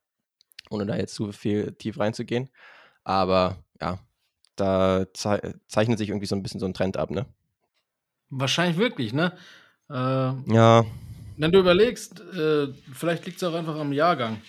[0.69, 2.49] ohne da jetzt zu viel tief reinzugehen.
[3.03, 3.99] Aber ja,
[4.55, 7.25] da zei zeichnet sich irgendwie so ein bisschen so ein Trend ab, ne?
[8.29, 9.35] Wahrscheinlich wirklich, ne?
[9.89, 9.93] Äh,
[10.53, 10.85] Ja,
[11.37, 14.41] wenn du überlegst, äh, vielleicht liegt es auch einfach am Jahrgang.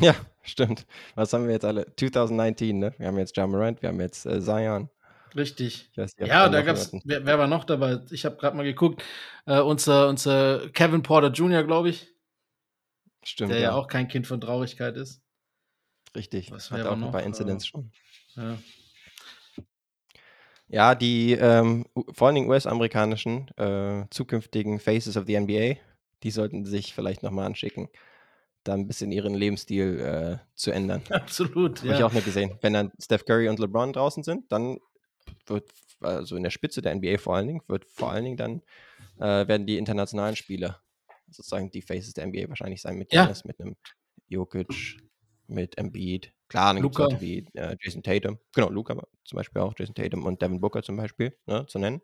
[0.00, 0.86] ja, stimmt.
[1.14, 1.86] Was haben wir jetzt alle?
[1.96, 2.94] 2019, ne?
[2.98, 4.90] Wir haben jetzt Ja Morant, wir haben jetzt äh, Zion.
[5.34, 5.90] Richtig.
[5.96, 6.86] Nicht, Ja, da gab's.
[6.92, 8.00] jemanden- Wer, wer war noch dabei?
[8.10, 9.02] Ich habe gerade mal geguckt.
[9.44, 12.08] Äh, unser, unser Kevin Porter Jr., glaube ich,
[13.22, 13.64] Stimmt, der ja.
[13.70, 15.20] ja, auch kein Kind von Traurigkeit ist.
[16.16, 16.50] Richtig.
[16.50, 17.12] Was Hat auch ein noch?
[17.12, 17.92] paar Äh, Incidents schon.
[18.34, 18.58] Ja.
[20.68, 25.76] Ja, die ähm, vor allen Dingen US-amerikanischen äh, zukünftigen Faces of the NBA,
[26.24, 27.88] die sollten sich vielleicht nochmal anschicken,
[28.64, 31.02] da ein bisschen ihren Lebensstil äh, zu ändern.
[31.10, 32.06] Absolut, Habe ich ja.
[32.06, 32.58] auch nur gesehen.
[32.62, 34.78] Wenn dann Steph Curry und LeBron draußen sind, dann
[35.46, 38.62] wird, also in der Spitze der NBA vor allen Dingen, wird vor allen Dingen dann,
[39.18, 40.82] äh, werden die internationalen Spieler
[41.30, 43.22] sozusagen die Faces der NBA wahrscheinlich sein mit Ja.
[43.22, 43.76] Giannis, mit einem
[44.28, 44.98] Jokic,
[45.48, 46.32] mit Embiid.
[46.48, 47.04] Klar, dann Luka.
[47.04, 48.38] Leute wie äh, Jason Tatum.
[48.54, 48.94] Genau, Luca
[49.24, 52.00] zum Beispiel auch, Jason Tatum und Devin Booker zum Beispiel ne, zu nennen.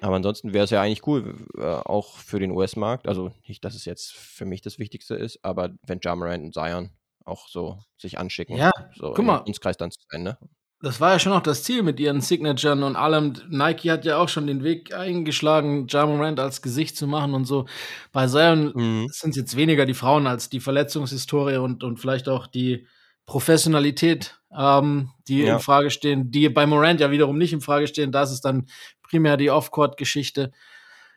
[0.00, 3.08] Aber ansonsten wäre es ja eigentlich cool, äh, auch für den US-Markt.
[3.08, 6.52] Also nicht, dass es jetzt für mich das Wichtigste ist, aber wenn Ja Morant und
[6.54, 6.90] Zion
[7.24, 9.38] auch so sich anschicken, Ja, so guck mal.
[9.38, 10.38] den Dunstkreis dann zu sein, ne?
[10.82, 13.32] Das war ja schon auch das Ziel mit ihren Signaturen und allem.
[13.48, 17.46] Nike hat ja auch schon den Weg eingeschlagen, Ja Morant als Gesicht zu machen und
[17.46, 17.64] so.
[18.12, 19.08] Bei Zion Mhm.
[19.10, 22.86] sind es jetzt weniger die Frauen als die Verletzungshistorie und, und vielleicht auch die
[23.24, 25.54] Professionalität, ähm, die Ja.
[25.54, 28.12] in Frage stehen, die bei Morant ja wiederum nicht in Frage stehen.
[28.12, 28.66] Das ist dann
[29.02, 30.52] primär die Off-Court-Geschichte.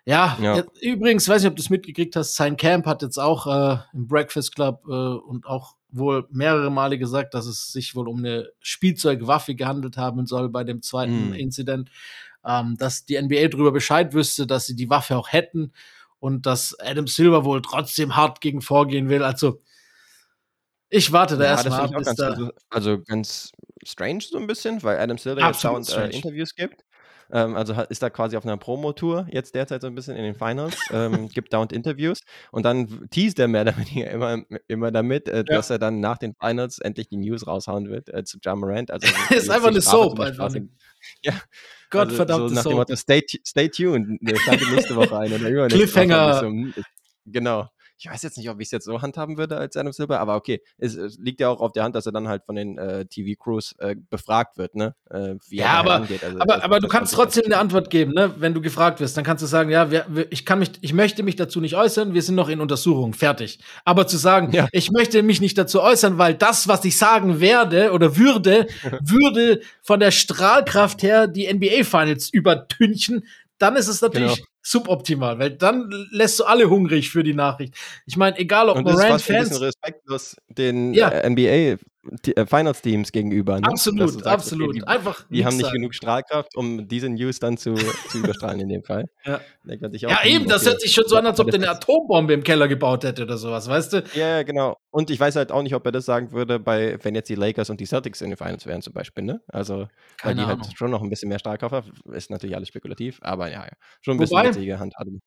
[0.06, 0.56] Ja, Ja.
[0.58, 3.78] ja, übrigens, weiß nicht, ob du es mitgekriegt hast, sein Camp hat jetzt auch äh,
[3.94, 8.20] im Breakfast Club äh, und auch wohl mehrere Male gesagt, dass es sich wohl um
[8.20, 11.34] eine Spielzeugwaffe gehandelt haben soll bei dem zweiten Mhm.
[11.34, 11.90] Incident.
[12.46, 15.74] Ähm, dass die NBA darüber Bescheid wüsste, dass sie die Waffe auch hätten
[16.20, 19.24] und dass Adam Silver wohl trotzdem hart gegen vorgehen will.
[19.24, 19.62] Also
[20.92, 23.52] ich warte da Ja, erstmal ab, ganz, also, also ganz
[23.86, 26.08] strange so ein bisschen, weil Adam Silver jetzt dauernd äh.
[26.10, 26.84] Interviews gibt.
[27.32, 30.36] Ähm, also ist da quasi auf einer Promotour jetzt derzeit so ein bisschen in den
[30.36, 32.22] Finals, ähm, gibt dauernd Interviews
[32.52, 35.44] und dann teast er mehr oder weniger immer, immer damit, äh, Ja.
[35.44, 38.92] dass er dann nach den Finals endlich die News raushauen wird äh, zu Jamorant.
[38.92, 40.20] Also ist jetzt einfach eine Soap.
[40.20, 40.52] Einfach.
[40.52, 40.70] dem,
[41.24, 41.44] ja, also
[41.92, 42.74] Gottverdammte so nach dem Soap.
[42.76, 45.68] Motto, stay, stay tuned, schaltet nächste Woche ein oder Woche.
[45.68, 46.40] Ich Cliffhanger.
[46.40, 46.86] so, hm, ich-
[47.26, 47.70] Genau.
[48.00, 50.36] Ich weiß jetzt nicht, ob ich es jetzt so handhaben würde als Adam Silver, aber
[50.38, 50.62] okay.
[50.78, 53.06] Es, es liegt ja auch auf der Hand, dass er dann halt von den äh,
[53.06, 54.96] TV-Crews äh, befragt wird, ne?
[55.10, 56.08] Äh, wie Ja, er aber-.
[56.24, 58.34] Also Aber, aber du kannst trotzdem eine Antwort geben, ne?
[58.38, 60.94] Wenn du gefragt wirst, dann kannst du sagen, ja, wir, wir, ich kann mich, ich
[60.94, 63.60] möchte mich dazu nicht äußern, wir sind noch in Untersuchung, fertig.
[63.84, 64.70] Aber zu sagen, Ja.
[64.72, 68.68] ich möchte mich nicht dazu äußern, weil das, was ich sagen werde oder würde,
[69.02, 73.26] würde von der Strahlkraft her die NBA Finals übertünchen,
[73.60, 74.48] dann ist es natürlich Genau.
[74.62, 77.76] suboptimal, weil dann lässt du alle hungrig für die Nachricht.
[78.06, 81.10] Ich meine, egal ob Und das ist Morant fast ein bisschen Fans respektlos den Ja.
[81.10, 81.78] äh, NBA
[82.36, 83.60] Äh, Finals Teams gegenüber.
[83.60, 83.68] Ne?
[83.68, 85.76] Absolut, sagst, okay, absolut, die, einfach die haben nicht sagen.
[85.78, 89.06] genug Strahlkraft, um diese News dann zu, zu überstrahlen in dem Fall.
[89.26, 89.42] Ja.
[89.92, 90.72] Ja, eben, das okay.
[90.72, 93.38] hört sich schon so an, als ob der eine Atombombe im Keller gebaut hätte oder
[93.38, 94.04] sowas, weißt du?
[94.16, 94.78] Ja, genau.
[94.90, 97.36] Und ich weiß halt auch nicht, ob er das sagen würde, bei, wenn jetzt die
[97.36, 99.42] Lakers und die Celtics in den Finals wären zum Beispiel, ne?
[99.48, 99.88] Also, weil
[100.18, 100.62] Keine die Ahnung.
[100.64, 101.92] halt schon noch ein bisschen mehr Strahlkraft haben.
[102.14, 103.72] Ist natürlich alles spekulativ, aber ja, ja.
[104.02, 105.20] Schon ein bisschen Wobei- witzige Handhabung.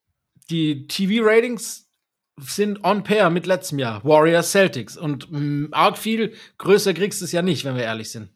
[0.50, 1.88] die TV-Ratings
[2.38, 4.02] sind on pair mit letztem Jahr.
[4.04, 4.96] Warriors Celtics.
[4.96, 8.30] Und mh, arg viel größer kriegst du es ja nicht, wenn wir ehrlich sind.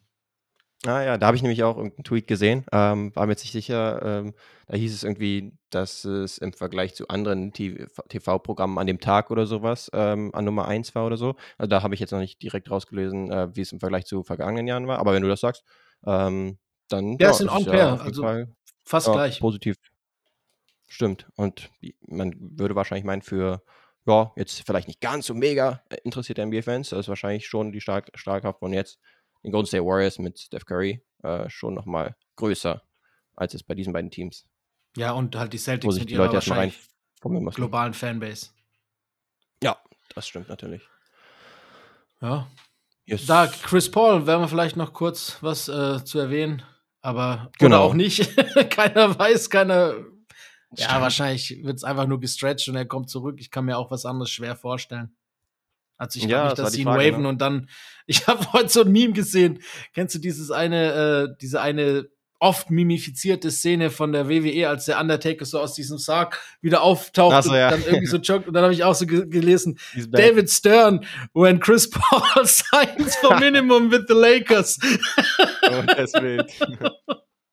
[0.85, 3.53] Ah ja, da habe ich nämlich auch irgendeinen Tweet gesehen, ähm, war mir jetzt nicht
[3.53, 4.01] sicher.
[4.05, 4.35] Ähm,
[4.67, 9.47] da hieß es irgendwie, dass es im Vergleich zu anderen TV-Programmen an dem Tag oder
[9.47, 11.35] sowas ähm, an Nummer 1 war oder so.
[11.57, 14.23] Also da habe ich jetzt noch nicht direkt rausgelesen, äh, wie es im Vergleich zu
[14.23, 14.99] vergangenen Jahren war.
[14.99, 15.65] Aber wenn du das sagst,
[16.05, 19.41] ähm, dann Ja, es sind ist on ja also Fall Fast ja, gleich.
[19.41, 19.77] positiv.
[20.89, 21.27] Stimmt.
[21.35, 21.71] Und
[22.07, 23.63] man würde wahrscheinlich meinen, für
[24.07, 27.81] ja, jetzt vielleicht nicht ganz so mega äh, interessierte NBA-Fans, das ist wahrscheinlich schon die
[27.81, 28.99] Stark Strahlkraft von jetzt
[29.45, 32.83] den Golden State Warriors mit Steph Curry äh, schon nochmal größer
[33.37, 34.47] als es bei diesen beiden Teams,
[34.97, 36.79] Ja, und halt die Celtics mit die ihrer Leute rein wahrscheinlich
[37.21, 37.57] kommen müssen.
[37.57, 38.49] globalen Fanbase.
[39.63, 39.77] Ja,
[40.15, 40.83] das stimmt natürlich.
[42.23, 42.49] Ja.
[43.05, 43.27] Yes.
[43.27, 46.63] Da, Chris Paul, wäre wir vielleicht noch kurz was äh, zu erwähnen.
[47.03, 47.83] Aber Genau.
[47.85, 48.35] auch nicht.
[48.71, 49.95] keiner weiß, keiner.
[50.75, 53.37] Ja, wahrscheinlich wird es einfach nur gestretched und er kommt zurück.
[53.39, 55.17] Ich kann mir auch was anderes schwer vorstellen.
[55.97, 57.29] Also ich Ja, glaube nicht, das war dass die sie ihn Frage, waven ne?
[57.29, 57.69] und dann.
[58.09, 59.61] Ich habe heute so ein Meme gesehen.
[59.93, 60.93] Kennst du dieses eine,
[61.33, 62.09] äh, diese eine
[62.39, 67.45] oft mimifizierte Szene von der WWE, als der Undertaker so aus diesem Sarg wieder auftaucht
[67.45, 67.71] so, und ja.
[67.71, 68.47] dann irgendwie so joggt.
[68.47, 69.79] Und dann habe ich auch so ge gelesen.
[70.11, 74.79] David Stern, when Chris Paul signs for minimum with the Lakers.
[75.63, 76.53] Oh, das wild.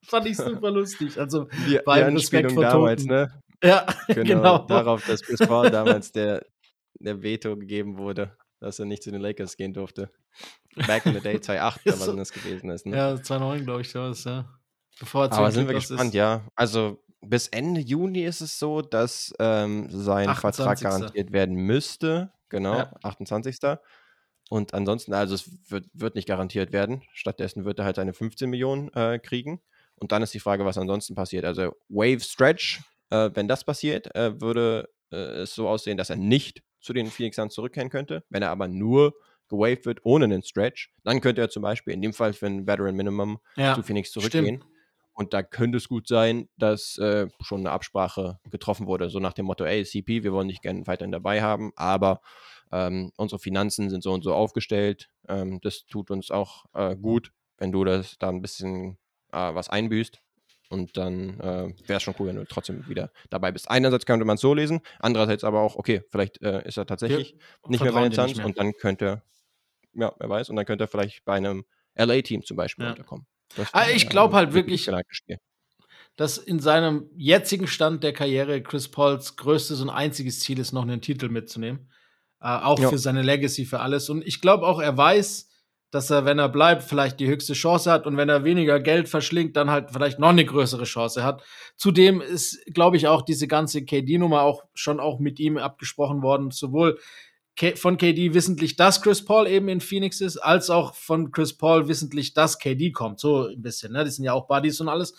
[0.03, 1.19] Fand ich super lustig.
[1.19, 3.13] Also, Die, Bei die Respekt vor damals, Toten.
[3.15, 3.41] ne?
[3.63, 4.57] ja, Genau, genau.
[4.67, 6.45] darauf, dass Chris Paul damals der,
[6.99, 10.09] der Veto gegeben wurde, dass er nicht zu den Lakers gehen durfte.
[10.87, 12.07] Back in the day 2008, da So.
[12.07, 12.85] wann das gewesen ist.
[12.85, 12.95] Ne?
[12.97, 14.49] Ja, 2009, glaube ich, war es, ja.
[14.99, 16.13] Bevor er Aber sind wir gespannt, ist.
[16.15, 16.45] ja.
[16.55, 20.39] Also bis Ende Juni ist es so, dass ähm, sein 28..
[20.65, 22.31] Vertrag garantiert werden müsste.
[22.49, 22.93] Genau, Ja.
[23.03, 23.57] 28.
[24.49, 27.01] Und ansonsten, also es wird, wird nicht garantiert werden.
[27.13, 29.61] Stattdessen wird er halt seine 15 Millionen äh, kriegen.
[30.03, 31.45] Und dann ist die Frage, was ansonsten passiert.
[31.45, 36.17] Also Wave Stretch, äh, wenn das passiert, äh, würde äh, es so aussehen, dass er
[36.17, 38.25] nicht zu den Phoenix Suns zurückkehren könnte.
[38.29, 39.13] Wenn er aber nur
[39.47, 42.67] gewaved wird ohne einen Stretch, dann könnte er zum Beispiel in dem Fall für ein
[42.67, 44.57] Veteran Minimum Ja, zu Phoenix zurückgehen.
[44.57, 44.65] stimmt.
[45.13, 49.31] Und da könnte es gut sein, dass äh, schon eine Absprache getroffen wurde, so nach
[49.33, 52.19] dem Motto, ey, CP, wir wollen dich gerne weiterhin dabei haben, aber
[52.73, 55.09] ähm, unsere Finanzen sind so und so aufgestellt.
[55.29, 58.97] Ähm, das tut uns auch äh, gut, wenn du das da ein bisschen
[59.33, 60.21] äh, was einbüßt.
[60.69, 63.69] Und dann äh, wäre es schon cool, wenn du trotzdem wieder dabei bist.
[63.69, 67.35] Einerseits könnte man es so lesen, andererseits aber auch, okay, vielleicht äh, ist er tatsächlich
[67.67, 69.21] nicht mehr bei den Suns und dann könnte,
[69.93, 71.65] ja, wer weiß, und dann könnte er vielleicht bei einem
[71.95, 72.91] LA-Team zum Beispiel Ja.
[72.91, 73.27] unterkommen.
[73.71, 74.89] Ah, ich glaub halt wirklich-.
[76.15, 80.83] Dass in seinem jetzigen Stand der Karriere Chris Pauls größtes und einziges Ziel ist, noch
[80.83, 81.91] einen Titel mitzunehmen.
[82.41, 82.89] Äh, auch Ja.
[82.89, 84.09] für seine Legacy, für alles.
[84.09, 85.49] Und ich glaube auch, er weiß,
[85.93, 89.07] dass er, wenn er bleibt, vielleicht die höchste Chance hat und wenn er weniger Geld
[89.07, 91.43] verschlingt, dann halt vielleicht noch eine größere Chance hat.
[91.77, 96.49] Zudem ist, glaube ich, auch diese ganze KD-Nummer auch schon auch mit ihm abgesprochen worden,
[96.49, 96.97] sowohl
[97.75, 101.87] von KD wissentlich, dass Chris Paul eben in Phoenix ist, als auch von Chris Paul
[101.87, 103.19] wissentlich, dass KD kommt.
[103.19, 104.03] So ein bisschen, ne?
[104.03, 105.13] Die sind ja auch Buddies und alles.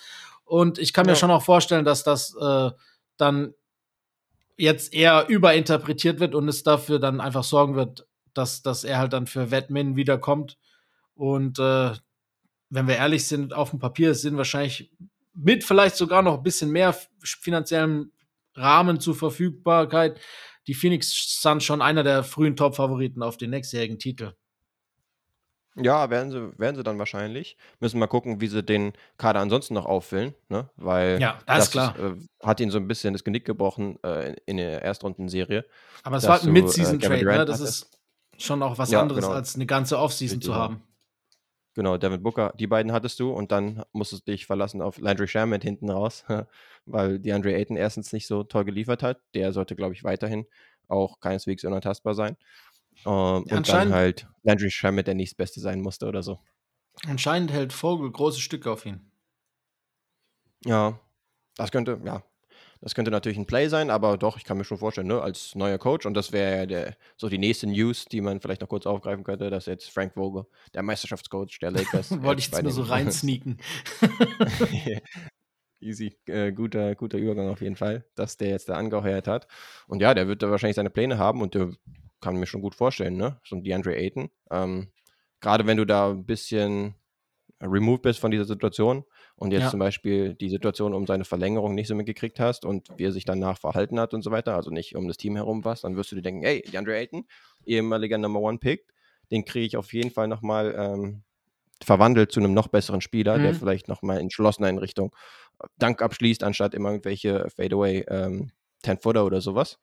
[0.45, 1.17] Und ich kann mir Ja.
[1.17, 2.71] schon auch vorstellen, dass das äh,
[3.17, 3.55] dann
[4.57, 9.13] jetzt eher überinterpretiert wird und es dafür dann einfach sorgen wird, dass, dass er halt
[9.13, 10.59] dann für Wettmin wiederkommt.
[11.15, 11.93] Und äh,
[12.71, 14.91] wenn wir ehrlich sind, auf dem Papier sind wahrscheinlich
[15.35, 18.13] mit vielleicht sogar noch ein bisschen mehr finanziellem
[18.55, 20.21] Rahmen zur Verfügbarkeit
[20.67, 24.35] die Phoenix Suns schon einer der frühen Top-Favoriten auf den nächstjährigen Titel.
[25.77, 27.57] Ja, werden sie, werden sie dann wahrscheinlich.
[27.81, 30.71] Müssen mal gucken, wie sie den Kader ansonsten noch auffüllen, ne?
[30.77, 31.99] Weil ja, das, ist klar.
[31.99, 32.15] Äh,
[32.47, 35.65] hat ihn so ein bisschen das Genick gebrochen äh, in der Erstrundenserie.
[36.05, 37.45] Aber es war ein Mid-Season-Trade, äh, ne?
[37.45, 37.91] Das ist
[38.39, 39.35] schon auch was ja, anderes, genau.
[39.35, 40.83] als eine ganze Offseason zu haben.
[41.75, 45.27] Genau, Devin Booker, die beiden hattest du und dann musstest du dich verlassen auf Landry
[45.27, 46.25] Sherman hinten raus,
[46.87, 49.21] weil die Andre Ayton erstens nicht so toll geliefert hat.
[49.35, 50.47] Der sollte, glaube ich, weiterhin
[50.87, 52.37] auch keineswegs unantastbar sein.
[53.05, 56.39] Um, und dann halt Landry Sherman der nächstbeste sein musste oder so.
[57.07, 59.11] Anscheinend hält Vogel große Stücke auf ihn.
[60.65, 61.01] Ja,
[61.57, 62.23] das könnte, ja,
[62.85, 65.55] das könnte natürlich ein Play sein, aber doch, ich kann mir schon vorstellen, ne, als
[65.55, 68.85] neuer Coach, und das wäre ja so die nächste News, die man vielleicht noch kurz
[68.85, 72.11] aufgreifen könnte, dass jetzt Frank Vogel, der Meisterschaftscoach der Lakers.
[72.23, 73.57] Wollte ich jetzt nur so reinsneaken.
[75.81, 79.49] Easy, äh, guter, guter Übergang auf jeden Fall, dass der jetzt da angeheuert hat.
[79.87, 81.73] Und ja, der wird da wahrscheinlich seine Pläne haben und der
[82.21, 83.41] kann mir schon gut vorstellen, ne?
[83.45, 84.29] So ein DeAndre Ayton.
[84.51, 84.93] Ähm,
[85.41, 86.97] Gerade wenn du da ein bisschen
[87.63, 89.05] removed bist von dieser Situation
[89.37, 89.71] und jetzt ja.
[89.71, 93.25] zum Beispiel die Situation um seine Verlängerung nicht so mitgekriegt hast und wie er sich
[93.25, 96.13] danach verhalten hat und so weiter, also nicht um das Team herum was, dann wirst
[96.13, 97.27] du dir denken, hey, DeAndre Ayton,
[97.67, 98.87] ehemaliger Number One Pick,
[99.31, 101.23] den kriege ich auf jeden Fall nochmal ähm,
[101.83, 103.43] verwandelt zu einem noch besseren Spieler, mhm.
[103.43, 105.15] der vielleicht nochmal entschlossener in Richtung
[105.79, 108.51] Dank abschließt, anstatt immer irgendwelche Fadeaway ähm,
[108.85, 109.79] 10-Footer oder sowas.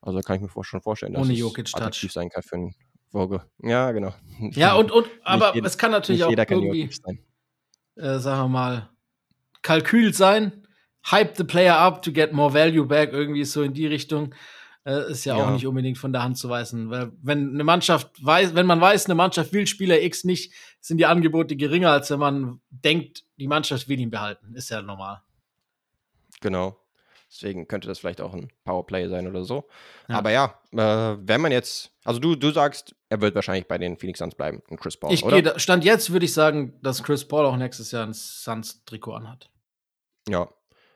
[0.00, 2.74] Also kann ich mir schon vorstellen, dass Ohne es attraktiv sein kann für einen
[3.10, 3.42] Vogel.
[3.62, 4.12] Ja, genau.
[4.52, 6.90] Ja, und, und aber jeder, es kann natürlich auch irgendwie,
[7.96, 8.91] äh, sagen wir mal,
[9.62, 10.66] Kalkül sein.
[11.10, 14.34] Hype the player up to get more value back, irgendwie so in die Richtung.
[14.84, 16.90] Äh, ist ja, ja, auch nicht unbedingt von der Hand zu weisen.
[16.90, 20.98] Weil wenn eine Mannschaft weiß, wenn man weiß, eine Mannschaft will Spieler X nicht, sind
[20.98, 24.54] die Angebote geringer, als wenn man denkt, die Mannschaft will ihn behalten.
[24.54, 25.22] Ist ja normal.
[26.40, 26.81] Genau.
[27.32, 29.66] Deswegen könnte das vielleicht auch ein Powerplay sein oder so.
[30.06, 30.18] Ja.
[30.18, 33.96] Aber ja, äh, wenn man jetzt, also du, du sagst, er wird wahrscheinlich bei den
[33.96, 35.40] Phoenix Suns bleiben, ein Chris Paul, ich oder?
[35.40, 39.50] Gehe, Stand jetzt würde ich sagen, dass Chris Paul auch nächstes Jahr ein Suns-Trikot anhat.
[40.28, 40.48] Ja,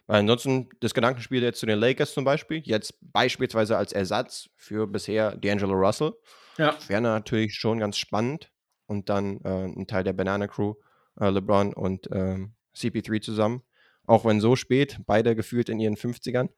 [0.07, 4.87] weil ansonsten das Gedankenspiel jetzt zu den Lakers zum Beispiel, jetzt beispielsweise als Ersatz für
[4.87, 6.12] bisher D'Angelo Russell,
[6.59, 6.76] ja.
[6.87, 8.51] wäre natürlich schon ganz spannend.
[8.89, 10.74] Und dann äh, ein Teil der Banana Crew,
[11.18, 13.62] äh, LeBron und ähm, CP3 zusammen
[14.07, 16.48] auch wenn so spät, beide gefühlt in ihren 50ern,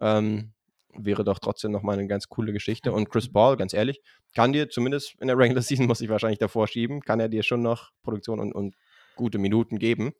[0.00, 0.52] ähm,
[0.94, 2.92] wäre doch trotzdem nochmal eine ganz coole Geschichte.
[2.92, 4.00] Und Chris Paul, ganz ehrlich,
[4.34, 7.42] kann dir zumindest in der Regular Season, muss ich wahrscheinlich davor schieben, kann er dir
[7.42, 8.74] schon noch Produktion und, und
[9.16, 10.12] gute Minuten geben.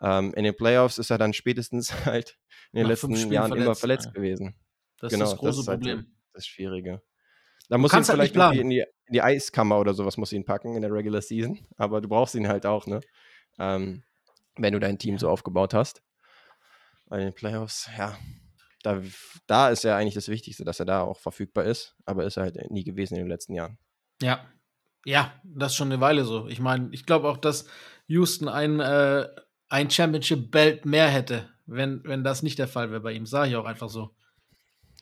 [0.00, 2.38] Ähm, in den Playoffs ist er dann spätestens halt
[2.72, 4.12] in den Nach letzten Jahren verletzt, immer verletzt ja.
[4.12, 4.54] gewesen.
[5.00, 6.06] Das genau, ist das große das ist halt Problem.
[6.32, 7.02] das Schwierige.
[7.68, 10.76] Da muss ihn halt vielleicht in, die, in die Eiskammer oder sowas muss ihn packen
[10.76, 13.00] in der Regular Season, aber du brauchst ihn halt auch, ne?
[13.58, 14.04] Ähm,
[14.56, 16.02] wenn du dein Team so aufgebaut hast
[17.08, 18.16] bei den Playoffs, ja,
[18.82, 19.02] da,
[19.46, 22.44] da ist ja eigentlich das Wichtigste, dass er da auch verfügbar ist, aber ist er
[22.44, 23.78] halt nie gewesen in den letzten Jahren.
[24.22, 24.46] Ja,
[25.04, 26.48] ja, das ist schon eine Weile so.
[26.48, 27.66] Ich meine, ich glaube auch, dass
[28.08, 29.28] Houston ein, äh,
[29.68, 33.26] ein Championship-Belt mehr hätte, wenn, wenn das nicht der Fall wäre bei ihm.
[33.26, 34.10] Sage ich auch einfach so.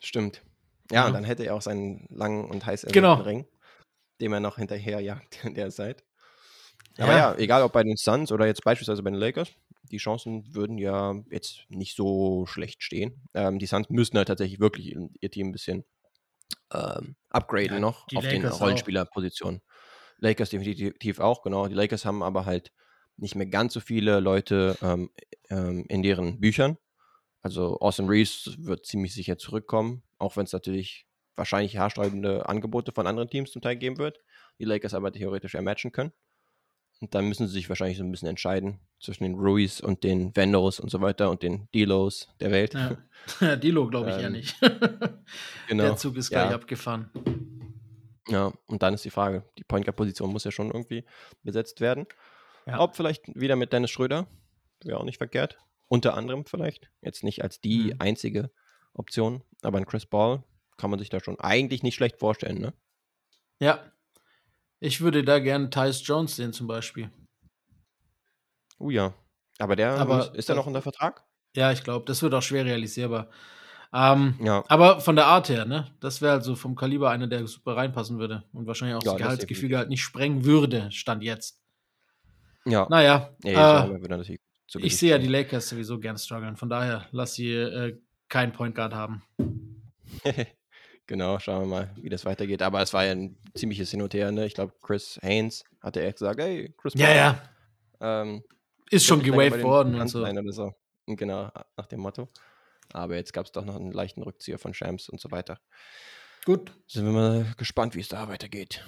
[0.03, 0.43] Stimmt.
[0.91, 3.15] Ja, ja, und dann hätte er auch seinen langen und heiß genau.
[3.15, 3.47] Ring,
[4.21, 6.05] dem er noch hinterherjagt in der Zeit.
[6.99, 7.33] Aber ja.
[7.33, 9.51] ja, egal ob bei den Suns oder jetzt beispielsweise bei den Lakers,
[9.91, 13.23] die Chancen würden ja jetzt nicht so schlecht stehen.
[13.35, 15.85] Ähm, die Suns müssen halt tatsächlich wirklich ihr Team ein bisschen
[16.73, 19.61] ähm, upgraden ja, noch auf den Rollenspielerpositionen.
[20.19, 21.69] Lakers definitiv auch, genau.
[21.69, 22.73] Die Lakers haben aber halt
[23.17, 25.11] nicht mehr ganz so viele Leute ähm,
[25.51, 26.79] ähm, in deren Büchern.
[27.43, 31.07] Also Austin Reeves wird ziemlich sicher zurückkommen, auch wenn es natürlich
[31.37, 34.21] wahrscheinlich haarsträubende Angebote von anderen Teams zum Teil geben wird.
[34.59, 36.13] Die Lakers aber theoretisch eher matchen können.
[37.05, 40.35] Und dann müssen sie sich wahrscheinlich so ein bisschen entscheiden zwischen den Ruiz und den
[40.35, 42.73] Vendos und so weiter und den Delos der Welt.
[42.73, 44.59] Ja, Dilo glaube ich ähm, ja nicht.
[45.69, 45.83] genau.
[45.85, 46.55] Der Zug ist gleich ja.
[46.55, 47.11] abgefahren.
[48.29, 51.05] Ja, und dann ist die Frage, die Point Guard Position muss ja schon irgendwie
[51.43, 52.07] besetzt werden.
[52.65, 52.81] Ja.
[52.81, 54.27] Ob vielleicht wieder mit Dennis Schröder,
[54.83, 55.59] wäre auch nicht verkehrt.
[55.89, 57.97] Unter anderem vielleicht, jetzt nicht als die mhm.
[57.99, 58.51] einzige
[58.95, 60.43] Option, aber ein Chris Ball
[60.79, 62.73] kann man sich da schon eigentlich nicht schlecht vorstellen, ne?
[63.61, 63.93] Ja,
[64.81, 67.11] ich würde da gerne Tyus Jones sehen zum Beispiel.
[68.79, 69.15] Oh ja.
[69.59, 71.25] Aber der aber ist er noch unter Vertrag?
[71.55, 73.31] Ja, ich glaube, das wird auch schwer realisierbar.
[73.93, 74.65] Ähm, ja.
[74.69, 75.95] Aber von der Art her, ne?
[76.01, 79.21] Das wäre also vom Kaliber einer, der super reinpassen würde und wahrscheinlich auch ja, das
[79.21, 81.61] Gehaltsgefüge halt nicht sprengen würde, stand jetzt.
[82.65, 82.89] Ja.
[82.91, 83.31] Naja.
[83.45, 84.39] Ja, äh,
[84.79, 86.57] ich sehe ja die Lakers sowieso gern strugglen.
[86.57, 87.97] Von daher lass sie äh,
[88.29, 89.23] keinen Point Guard haben.
[91.07, 92.63] Genau, schauen wir mal, wie das weitergeht.
[92.63, 94.33] Aber es war ja ein ziemliches Hin und Her.
[94.33, 94.47] Ne?
[94.47, 96.95] Ich glaube, Chris Haynes hatte echt gesagt, hey, Chris.
[96.95, 97.43] Ja, ja.
[98.01, 98.43] Ähm,
[98.91, 100.25] ist schon gewaved worden und so.
[100.53, 100.75] So.
[101.07, 102.29] Genau, nach dem Motto.
[102.93, 105.59] Aber jetzt gab es doch noch einen leichten Rückzieher von Shams und so weiter.
[106.45, 106.73] Gut.
[106.87, 108.85] Sind wir mal gespannt, wie es da weitergeht.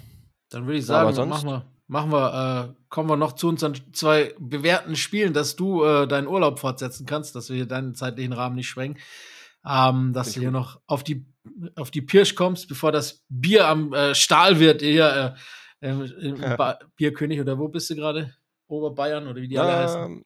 [0.51, 3.75] Dann würde ich sagen, sonst- machen wir, machen wir, äh, kommen wir noch zu unseren
[3.93, 8.57] zwei bewährten Spielen, dass du äh, deinen Urlaub fortsetzen kannst, dass wir deinen zeitlichen Rahmen
[8.57, 8.99] nicht sprengen.
[9.69, 11.27] Ähm, dass du hier noch auf die,
[11.75, 15.37] auf die Pirsch kommst, bevor das Bier am äh, Stahl wird, hier
[15.81, 16.79] äh, äh, im Ja.
[16.95, 18.35] Bierkönig oder wo bist du gerade?
[18.69, 20.03] Oberbayern oder wie die alle heißen?
[20.05, 20.25] Ähm,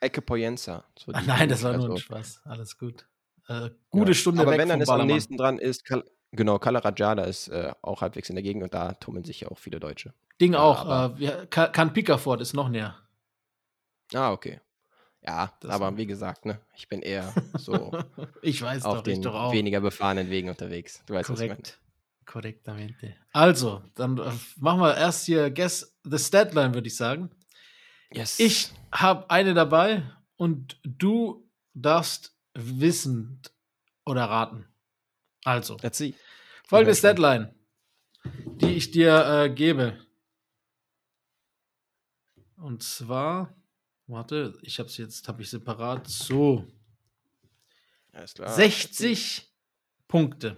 [0.00, 0.84] Ecke Poyenza.
[0.98, 2.42] So Ach nein, das war nur ein Spaß.
[2.44, 3.06] Alles gut.
[3.48, 4.14] Äh, gute ja.
[4.14, 7.72] Stunde Aber weg wenn dann ist am nächsten dran ist, Kal genau, Kalarajada ist äh,
[7.82, 10.12] auch halbwegs in der Gegend und da tummeln sich ja auch viele Deutsche.
[10.40, 11.14] Ding Ja, auch.
[11.14, 12.96] Äh, wir- Ka- kann Pickerford ist noch näher.
[14.14, 14.60] Ah, okay.
[15.28, 17.92] Ja, Das- aber wie gesagt, ne, ich bin eher so
[18.42, 19.52] ich weiß auf doch, den doch auch.
[19.52, 21.02] weniger befahrenen Wegen unterwegs.
[21.06, 21.60] Du weißt, was ich meine.
[21.60, 21.78] Korrekt.
[22.24, 23.14] Korrektamente.
[23.32, 27.30] Also, dann äh, machen wir erst hier Guess the Statline, würde ich sagen.
[28.10, 28.38] Yes.
[28.40, 30.02] Ich habe eine dabei
[30.36, 33.52] und du darfst wissend
[34.06, 34.66] oder raten.
[35.44, 36.14] Also, Let's see.
[36.66, 36.94] folgende.
[36.94, 37.54] Statline,
[38.62, 39.98] die ich dir äh, gebe.
[42.56, 43.54] Und zwar,
[44.08, 46.08] warte, ich habe sie jetzt, habe ich separat.
[46.08, 46.66] So,
[48.12, 48.52] Alles klar.
[48.52, 49.46] 60
[50.08, 50.56] Punkte.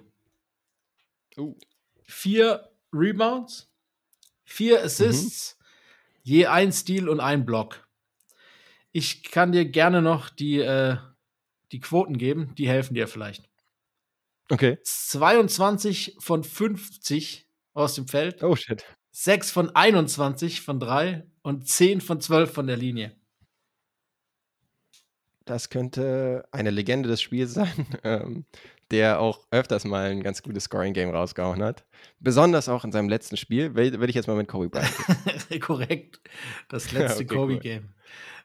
[1.37, 1.57] Uh,
[2.05, 3.71] vier Rebounds,
[4.45, 5.57] vier Assists,
[6.23, 7.87] je ein Steal und ein Block.
[8.93, 10.97] Ich kann dir gerne noch die, äh,
[11.71, 13.49] die Quoten geben, die helfen dir vielleicht.
[14.51, 14.79] okay.
[14.83, 18.85] 22 von 50 aus dem Feld, Oh shit.
[19.13, 23.17] 6 von 21 von 3 und 10 von 12 von der Linie.
[25.51, 27.73] Das könnte eine Legende des Spiels sein,
[28.05, 28.45] ähm,
[28.93, 31.85] der auch öfters mal ein ganz gutes Scoring-Game rausgehauen hat.
[32.21, 34.93] Besonders auch in seinem letzten Spiel, will- ich jetzt mal mit Kobe Bryant.
[35.61, 36.21] Korrekt.
[36.69, 37.37] Das letzte Okay, cool.
[37.49, 37.89] Kobe-Game.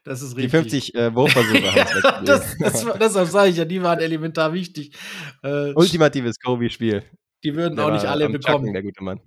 [0.03, 0.93] Das ist Die richtig.
[0.93, 4.95] 50 äh, Wurfversuche ja, das, das, deshalb sage ich ja, die waren elementar wichtig.
[5.43, 7.03] Äh, Ultimatives Kobe-Spiel.
[7.43, 8.57] die würden Der auch nicht alle bekommen.
[8.65, 9.19] Chucken, der gute Mann.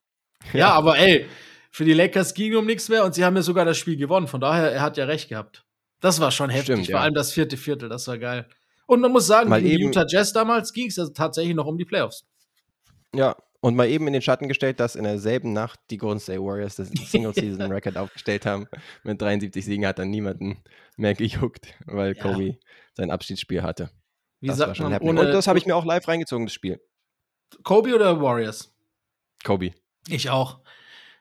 [0.52, 1.26] Ja, aber ey,
[1.70, 4.26] für die Lakers ging um nichts mehr und sie haben ja sogar das Spiel gewonnen.
[4.26, 5.64] Von daher, er hat ja recht gehabt.
[6.00, 6.74] Das war schon heftig.
[6.74, 7.00] Stimmt, Vor ja.
[7.02, 8.48] allem das vierte Viertel, das war geil.
[8.86, 11.76] Und man muss sagen, Mal gegen Utah Jazz damals ging es ja tatsächlich noch um
[11.76, 12.24] die Playoffs.
[13.14, 16.40] Ja, und mal eben in den Schatten gestellt, dass in derselben Nacht die Golden State
[16.40, 18.68] Warriors das Single-Season-Record aufgestellt haben.
[19.02, 20.62] Mit 73 Siegen hat dann niemanden
[20.96, 22.22] mehr gejuckt, weil Ja.
[22.22, 22.58] Kobe
[22.94, 23.90] sein Abschiedsspiel hatte.
[24.40, 26.46] Wie das war sagt schon man, ohne Und das habe ich mir auch live reingezogen,
[26.46, 26.80] das Spiel.
[27.64, 28.72] Kobe oder Warriors?
[29.44, 29.72] Kobe.
[30.06, 30.60] Ich auch.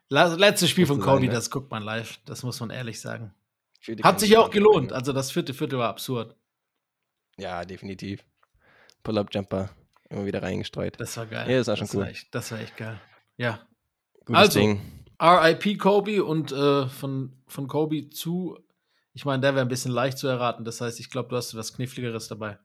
[0.09, 1.34] Letztes Spiel Muss von Kobe, sein, ne?
[1.34, 2.19] das guckt man live.
[2.25, 3.34] Das muss man ehrlich sagen.
[4.03, 4.93] Hat sich auch gelohnt.
[4.93, 6.35] Also das vierte Viertel war absurd.
[7.38, 8.23] Ja, definitiv.
[9.03, 9.69] Pull-Up-Jumper
[10.09, 10.99] immer wieder reingestreut.
[10.99, 11.49] Das war geil.
[11.49, 12.07] Ja, das war schon War cool.
[12.07, 12.99] echt, das war echt geil.
[13.38, 13.67] Ja.
[14.25, 14.81] Gutes also, Ding.
[15.21, 18.59] RIP Kobe und äh, von, von Kobe zu,
[19.13, 20.63] ich meine, der wäre ein bisschen leicht zu erraten.
[20.63, 22.59] Das heißt, ich glaube, du hast was Kniffligeres dabei.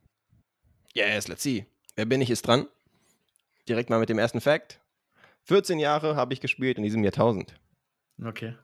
[0.95, 1.67] Yes, let's see.
[1.97, 2.67] Wer bin ich, ist dran.
[3.69, 4.81] Direkt mal mit dem ersten Fact.
[5.45, 7.55] 14 Jahre habe ich gespielt in diesem Jahrtausend.
[8.23, 8.55] Okay.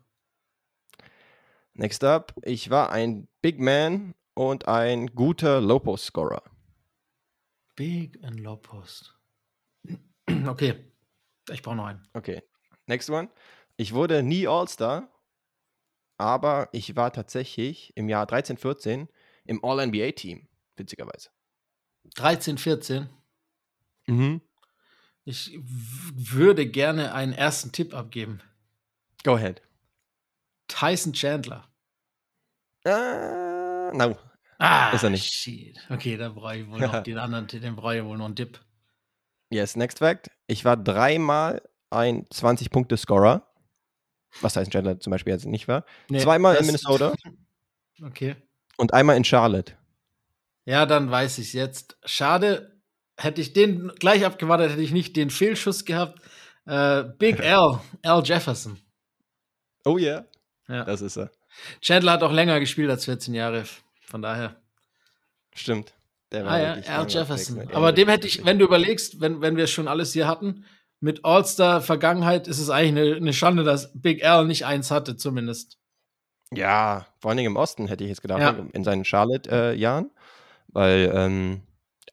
[1.78, 6.42] Next up, ich war ein Big Man und ein guter Low-Post-Scorer.
[7.76, 9.14] Big and Low Post.
[10.46, 10.92] Okay.
[11.50, 12.06] Ich brauche noch einen.
[12.14, 12.42] Okay.
[12.86, 13.30] Next one.
[13.76, 15.08] Ich wurde nie All-Star,
[16.16, 19.08] aber ich war tatsächlich im Jahr 13, 14
[19.44, 21.30] im All-NBA-Team, witzigerweise.
[22.16, 23.08] 13, 14.
[24.08, 24.42] Mhm.
[25.24, 28.42] Ich würde gerne einen ersten Tipp abgeben.
[29.22, 29.62] Go ahead.
[30.66, 31.67] Tyson Chandler.
[32.88, 34.16] Uh, no.
[34.58, 35.32] Ah, Ist er nicht.
[35.32, 35.78] Shit.
[35.90, 38.60] Okay, dann brauche ich wohl noch den anderen, den brauche ich wohl noch einen Tipp.
[39.50, 40.30] Yes, next fact.
[40.46, 43.46] Ich war dreimal ein 20-Punkte-Scorer.
[44.42, 45.84] Was Tyson Chandler zum Beispiel jetzt nicht war.
[46.10, 47.14] Nee, Zweimal in Minnesota
[48.04, 48.36] Okay.
[48.76, 49.72] und einmal in Charlotte.
[50.66, 51.96] Ja, dann weiß ich jetzt.
[52.04, 52.78] Schade,
[53.16, 56.20] hätte ich den gleich abgewartet, hätte ich nicht den Fehlschuss gehabt.
[56.66, 58.78] Äh, Big L, L Jefferson.
[59.86, 60.26] Oh yeah.
[60.68, 60.84] Ja.
[60.84, 61.30] Das ist er.
[61.80, 63.64] Chandler hat auch länger gespielt als 14 Jahre.
[64.06, 64.56] Von daher.
[65.54, 65.94] Stimmt.
[66.32, 67.10] Der Ah ja, Al Jefferson.
[67.10, 68.46] unterwegs mit Aber dem hätte ich, 40.
[68.46, 70.64] wenn du überlegst, wenn, wenn wir schon alles hier hatten,
[71.00, 75.78] mit All-Star-Vergangenheit ist es eigentlich eine, eine Schande, dass Big L nicht eins hatte, zumindest.
[76.52, 78.66] Ja, vor allen Dingen im Osten hätte ich jetzt gedacht, Ja.
[78.72, 80.10] in seinen Charlotte-Jahren.
[80.70, 81.62] weil, ähm,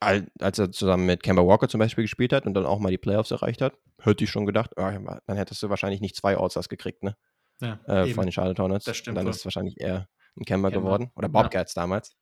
[0.00, 2.88] al- als er zusammen mit Kemba Walker zum Beispiel gespielt hat und dann auch mal
[2.90, 6.38] die Playoffs erreicht hat, hätte ich schon gedacht, ah, dann hättest du wahrscheinlich nicht zwei
[6.38, 7.16] All-Stars gekriegt, ne?
[7.60, 8.84] Ja, Äh, von den Charlotte Hornets.
[8.84, 9.30] Das stimmt Und dann wohl.
[9.30, 10.68] ist es wahrscheinlich eher ein Kemba.
[10.70, 11.10] geworden.
[11.16, 11.32] Oder Ja.
[11.32, 12.16] Bobcats damals.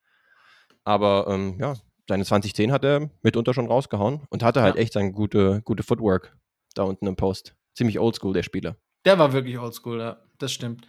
[0.83, 1.75] Aber ähm, ja,
[2.07, 4.81] seine 2010 hat er mitunter schon rausgehauen und hatte halt Ja.
[4.81, 6.37] echt seine gute, gute Footwork
[6.75, 7.55] da unten im Post.
[7.73, 8.77] Ziemlich oldschool, der Spieler.
[9.05, 10.21] Der war wirklich oldschool, ja.
[10.37, 10.87] Das stimmt.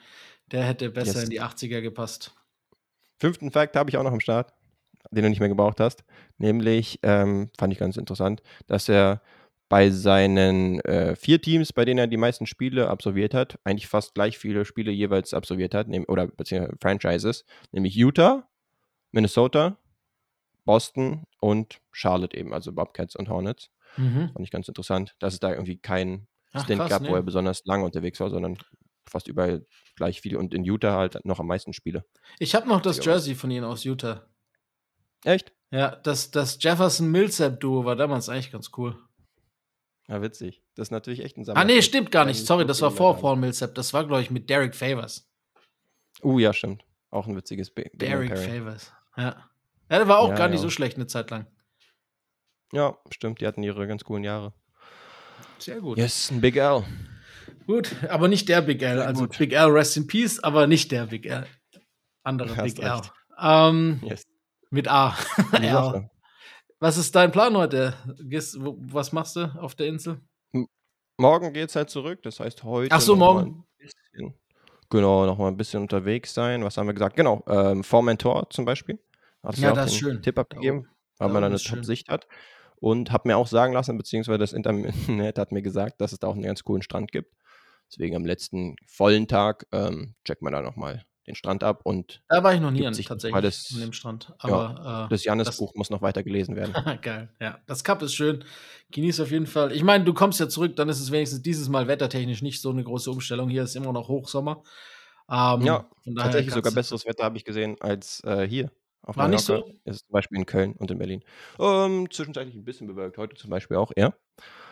[0.53, 1.25] Der hätte besser Yes.
[1.25, 2.35] in die 80er gepasst.
[3.19, 4.53] Fünften Fact habe ich auch noch am Start.
[5.13, 6.03] den du nicht mehr gebraucht hast.
[6.37, 9.23] Nämlich, ähm, fand ich ganz interessant, dass er
[9.69, 14.15] bei seinen äh, vier Teams, bei denen er die meisten Spiele absolviert hat, eigentlich fast
[14.15, 18.49] gleich viele Spiele jeweils absolviert hat, nehm, oder beziehungsweise Franchises, nämlich Utah,
[19.11, 19.77] Minnesota,
[20.65, 23.71] Boston und Charlotte eben, also Bobcats und Hornets.
[23.97, 24.31] Mhm.
[24.33, 27.09] Fand ich ganz interessant, dass es da irgendwie keinen Stint krass, gab, ne?
[27.09, 28.59] wo er besonders lange unterwegs war, sondern
[29.09, 29.65] fast überall
[29.95, 32.05] gleich viele und in Utah halt noch am meisten Spiele.
[32.39, 33.05] Ich habe noch das.
[33.05, 34.27] Jersey von ihnen aus Utah.
[35.25, 35.53] Echt?
[35.71, 38.97] Ja, das, das Jefferson-Millsap-Duo war damals eigentlich ganz cool.
[40.09, 40.63] Ja, witzig.
[40.77, 42.47] Das ist natürlich echt ein Ah, nee, stimmt gar nicht.
[42.47, 43.19] Sorry, das war vor.
[43.19, 43.75] Paul Millsap.
[43.75, 45.29] Das war, glaube ich, mit Derek Favors.
[46.23, 46.85] Uh, ja, stimmt.
[47.11, 48.37] Auch ein witziges Man Derek.
[48.39, 48.93] Favors.
[49.17, 49.25] Ja.
[49.91, 50.63] Ja, der war auch Ja, gar nicht ja.
[50.63, 51.47] so schlecht eine Zeit lang.
[52.73, 53.41] Ja, stimmt.
[53.41, 54.53] Die hatten ihre ganz coolen Jahre.
[55.59, 55.99] Sehr gut.
[55.99, 56.85] Yes, ein Big L.
[57.67, 59.01] Gut, aber nicht der Big L.
[59.01, 59.27] Also.
[59.27, 61.47] Big L, rest in peace, aber nicht der Big L.
[62.23, 62.89] Andere Big L.
[62.91, 63.13] recht.
[63.41, 64.25] Ähm, Yes.
[64.71, 65.17] mit A.
[65.53, 66.09] L.
[66.79, 67.95] Was ist dein Plan heute?
[68.21, 70.21] Gehst, wo, was machst du auf der Insel?
[71.19, 72.23] Morgen geht's halt zurück.
[72.23, 72.95] Das heißt, heute.
[72.95, 73.65] Ach so, morgen.
[73.79, 74.35] bisschen-
[74.91, 76.63] Genau, noch mal ein bisschen unterwegs sein.
[76.63, 77.17] Was haben wir gesagt?
[77.17, 78.99] Genau, ähm, Formentor zum Beispiel.
[79.43, 80.23] Hattest Ja, das ist schön.
[80.23, 81.63] Tipp abgegeben, weil man da oben eine.
[81.63, 82.29] Top-Sicht hat.
[82.79, 84.95] Und habe mir auch sagen lassen, beziehungsweise das Internet
[85.39, 87.35] hat mir gesagt, dass es da auch einen ganz coolen Strand gibt.
[87.91, 92.43] Deswegen am letzten vollen Tag ähm, checkt man da nochmal den Strand ab und Da
[92.45, 94.33] war ich noch nie an, sich tatsächlich das- an dem Strand.
[94.39, 96.73] Aber das äh, Jannis-Buch muss noch weiter gelesen werden.
[97.03, 97.59] Geil, ja.
[97.67, 98.45] Das Cup ist schön.
[98.93, 99.73] Genieß auf jeden Fall.
[99.73, 102.71] Ich meine, du kommst ja zurück, dann ist es wenigstens dieses Mal wettertechnisch nicht so
[102.71, 103.49] eine große Umstellung.
[103.49, 104.63] Hier ist immer noch Hochsommer.
[105.29, 108.71] Ähm, Ja, Tatsächlich sogar besseres Wetter habe ich gesehen als äh, hier.
[109.03, 109.71] Auf War nicht Mallorca.
[109.85, 111.23] Ist zum Beispiel in Köln und in Berlin.
[111.61, 114.17] Ähm, zwischenzeitlich ein bisschen bewölkt, heute zum Beispiel auch eher.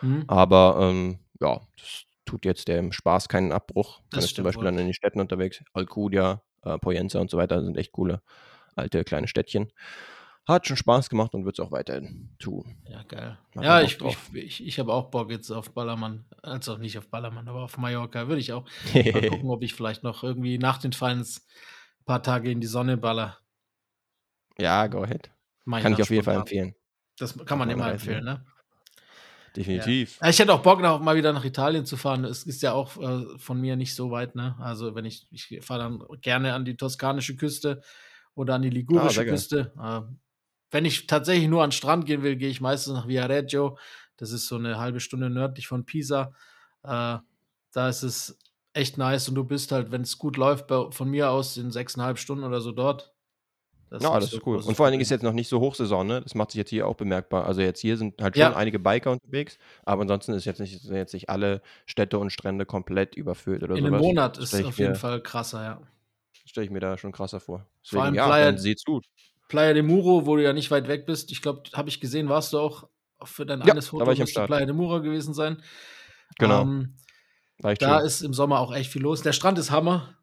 [0.02, 0.24] Mhm.
[0.28, 4.00] Aber ähm, ja, das tut jetzt dem Spaß keinen Abbruch.
[4.00, 4.66] Man Das ist zum Beispiel wohl.
[4.66, 5.62] dann in den Städten unterwegs.
[5.72, 8.22] Alcudia, äh, Poyenza und so weiter sind echt coole
[8.76, 9.72] alte kleine Städtchen.
[10.46, 12.76] Hat schon Spaß gemacht und wird es auch weiterhin tun.
[12.86, 13.38] Ja, geil.
[13.56, 16.26] Hat ja, ich, ich, ich, ich habe auch Bock jetzt auf Ballermann.
[16.42, 20.02] Also nicht auf Ballermann, aber auf Mallorca würde ich auch mal gucken, ob ich vielleicht
[20.02, 21.46] noch irgendwie nach den Finals
[22.00, 23.38] ein paar Tage in die Sonne baller.
[24.58, 25.30] ja, go ahead.
[25.66, 26.74] Kann ich auf jeden Fall empfehlen.
[27.16, 28.44] Das kann man immer empfehlen, ne?
[29.56, 30.22] Definitiv.
[30.22, 32.24] Ja, ich hätte auch Bock, noch mal wieder nach Italien zu fahren.
[32.24, 34.56] Es ist ja auch äh, von mir nicht so weit, ne?
[34.60, 37.82] Also, wenn ich, ich fahre dann gerne an die toskanische Küste
[38.34, 39.26] oder an die Ah, ligurische geil.
[39.26, 39.72] Küste.
[39.80, 40.00] Äh,
[40.72, 43.78] wenn ich tatsächlich nur an den Strand gehen will, gehe ich meistens nach Viareggio.
[44.16, 46.32] Das ist so eine halbe Stunde nördlich von Pisa.
[46.84, 47.18] Äh,
[47.72, 48.38] da ist es
[48.72, 51.70] echt nice und du bist halt, wenn es gut läuft, bei, von mir aus in
[51.72, 53.13] sechseinhalb Stunden oder so dort.
[53.94, 54.56] Das Ja, das so ist cool.
[54.58, 56.20] Und vor allen Dingen ist jetzt noch nicht so Hochsaison, ne?
[56.20, 57.46] Das macht sich jetzt hier auch bemerkbar.
[57.46, 58.56] Also jetzt hier sind halt schon Ja.
[58.56, 62.66] einige Biker unterwegs, aber ansonsten ist jetzt nicht, sind jetzt nicht alle Städte und Strände
[62.66, 64.02] komplett überfüllt oder In einem sowas.
[64.02, 65.80] Monat ist ich auf mir- jeden Fall krasser, ja.
[66.44, 67.66] Stelle ich mir da schon krasser vor.
[67.84, 69.04] Vor allem ja, Playa- dann seht's gut.
[69.48, 71.30] Playa de Muro, wo du ja nicht weit weg bist.
[71.30, 72.88] Ich glaube, habe ich gesehen, warst du auch
[73.22, 74.44] für dein Ja, eines da Foto war ich am müsste.
[74.46, 75.62] Playa de Muro gewesen sein.
[76.38, 76.62] Genau.
[76.62, 76.96] Ähm,
[77.78, 79.22] da ist im Sommer auch echt viel los.
[79.22, 80.16] Der Strand ist Hammer,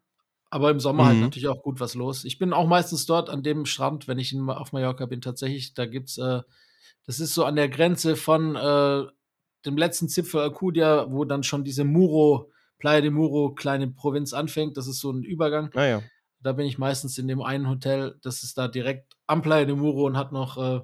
[0.52, 1.22] aber im Sommer halt Mhm.
[1.24, 2.24] natürlich auch gut was los.
[2.24, 5.72] Ich bin auch meistens dort an dem Strand, wenn ich in, auf Mallorca bin, tatsächlich.
[5.72, 6.42] Da gibt's, äh,
[7.06, 9.02] das ist so an der Grenze von äh,
[9.64, 14.76] dem letzten Zipfel Alcudia, wo dann schon diese Muro, Playa de Muro, kleine Provinz anfängt.
[14.76, 15.70] Das ist so ein Übergang.
[15.72, 16.02] Naja.
[16.40, 19.74] Da bin ich meistens in dem einen Hotel, das ist da direkt am Playa de
[19.74, 20.80] Muro und hat noch äh,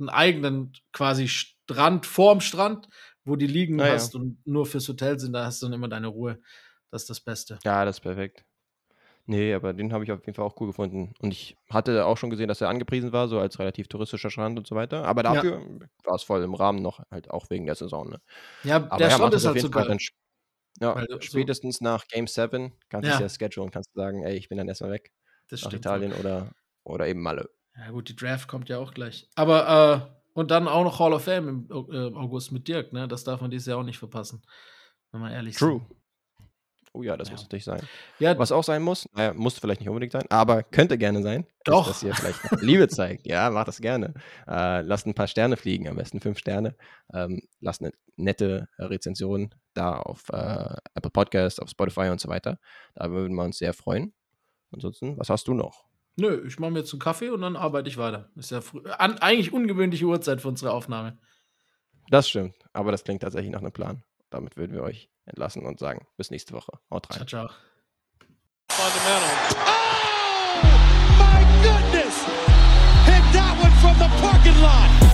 [0.00, 2.88] einen eigenen quasi Strand vorm Strand,
[3.24, 3.92] wo die Liegen Ah, ja.
[3.94, 6.40] hast und nur fürs Hotel sind, da hast du dann immer deine Ruhe.
[6.90, 7.58] Das ist das Beste.
[7.64, 8.44] Ja, das ist perfekt.
[9.30, 11.12] Nee, aber den habe ich auf jeden Fall auch cool gefunden.
[11.20, 14.58] Und ich hatte auch schon gesehen, dass er angepriesen war, so als relativ touristischer Strand
[14.58, 15.04] und so weiter.
[15.04, 15.34] Aber Ja.
[15.34, 15.60] dafür
[16.04, 18.08] war es voll im Rahmen noch, halt auch wegen der Saison.
[18.08, 18.20] Ne?
[18.64, 19.84] Ja, Aber der ja, Strand ist halt geil.
[19.86, 19.98] dann
[20.80, 23.16] Ja, Weil du so- spätestens nach Game 7 kannst du Ja.
[23.20, 25.10] es ja schedulen, kannst du sagen, ey, ich bin dann erstmal weg
[25.48, 26.52] Das nach Italien oder,
[26.84, 27.50] oder eben Malle.
[27.76, 29.28] Ja, gut, die Draft kommt ja auch gleich.
[29.34, 33.08] Aber, äh, und dann auch noch Hall of Fame im äh, August mit Dirk, ne?
[33.08, 34.42] Das darf man dieses Jahr auch nicht verpassen.
[35.12, 35.80] Wenn man ehrlich True.
[35.86, 35.98] sind.
[36.98, 37.32] Oh ja, das Ja.
[37.34, 37.80] muss natürlich sein.
[38.18, 41.46] Ja, Was auch sein muss, naja, muss vielleicht nicht unbedingt sein, aber könnte gerne sein,
[41.64, 41.86] Doch.
[41.88, 43.24] ist, dass ihr vielleicht Liebe zeigt.
[43.24, 44.14] Ja, macht das gerne.
[44.48, 46.74] Äh, lasst ein paar Sterne fliegen, am besten fünf Sterne.
[47.14, 52.58] Ähm, lasst eine nette Rezension da auf äh, Apple Podcast, auf Spotify und so weiter.
[52.96, 54.12] Da würden wir uns sehr freuen.
[54.72, 55.84] Ansonsten, was hast du noch?
[56.20, 58.28] nö, ich mache mir jetzt einen Kaffee und dann arbeite ich weiter.
[58.34, 61.16] Ist ja früh, an, eigentlich ungewöhnliche Uhrzeit für unsere Aufnahme.
[62.10, 64.02] Das stimmt, aber das klingt tatsächlich nach einem Plan.
[64.30, 66.72] Damit würden wir euch entlassen und sagen, bis nächste Woche.
[66.90, 67.26] Haut rein.
[67.26, 67.56] Ciao, ciao.
[68.70, 69.30] Fundamental.
[69.66, 72.24] Oh, my goodness!
[73.06, 75.07] Hit that one from the parking lot.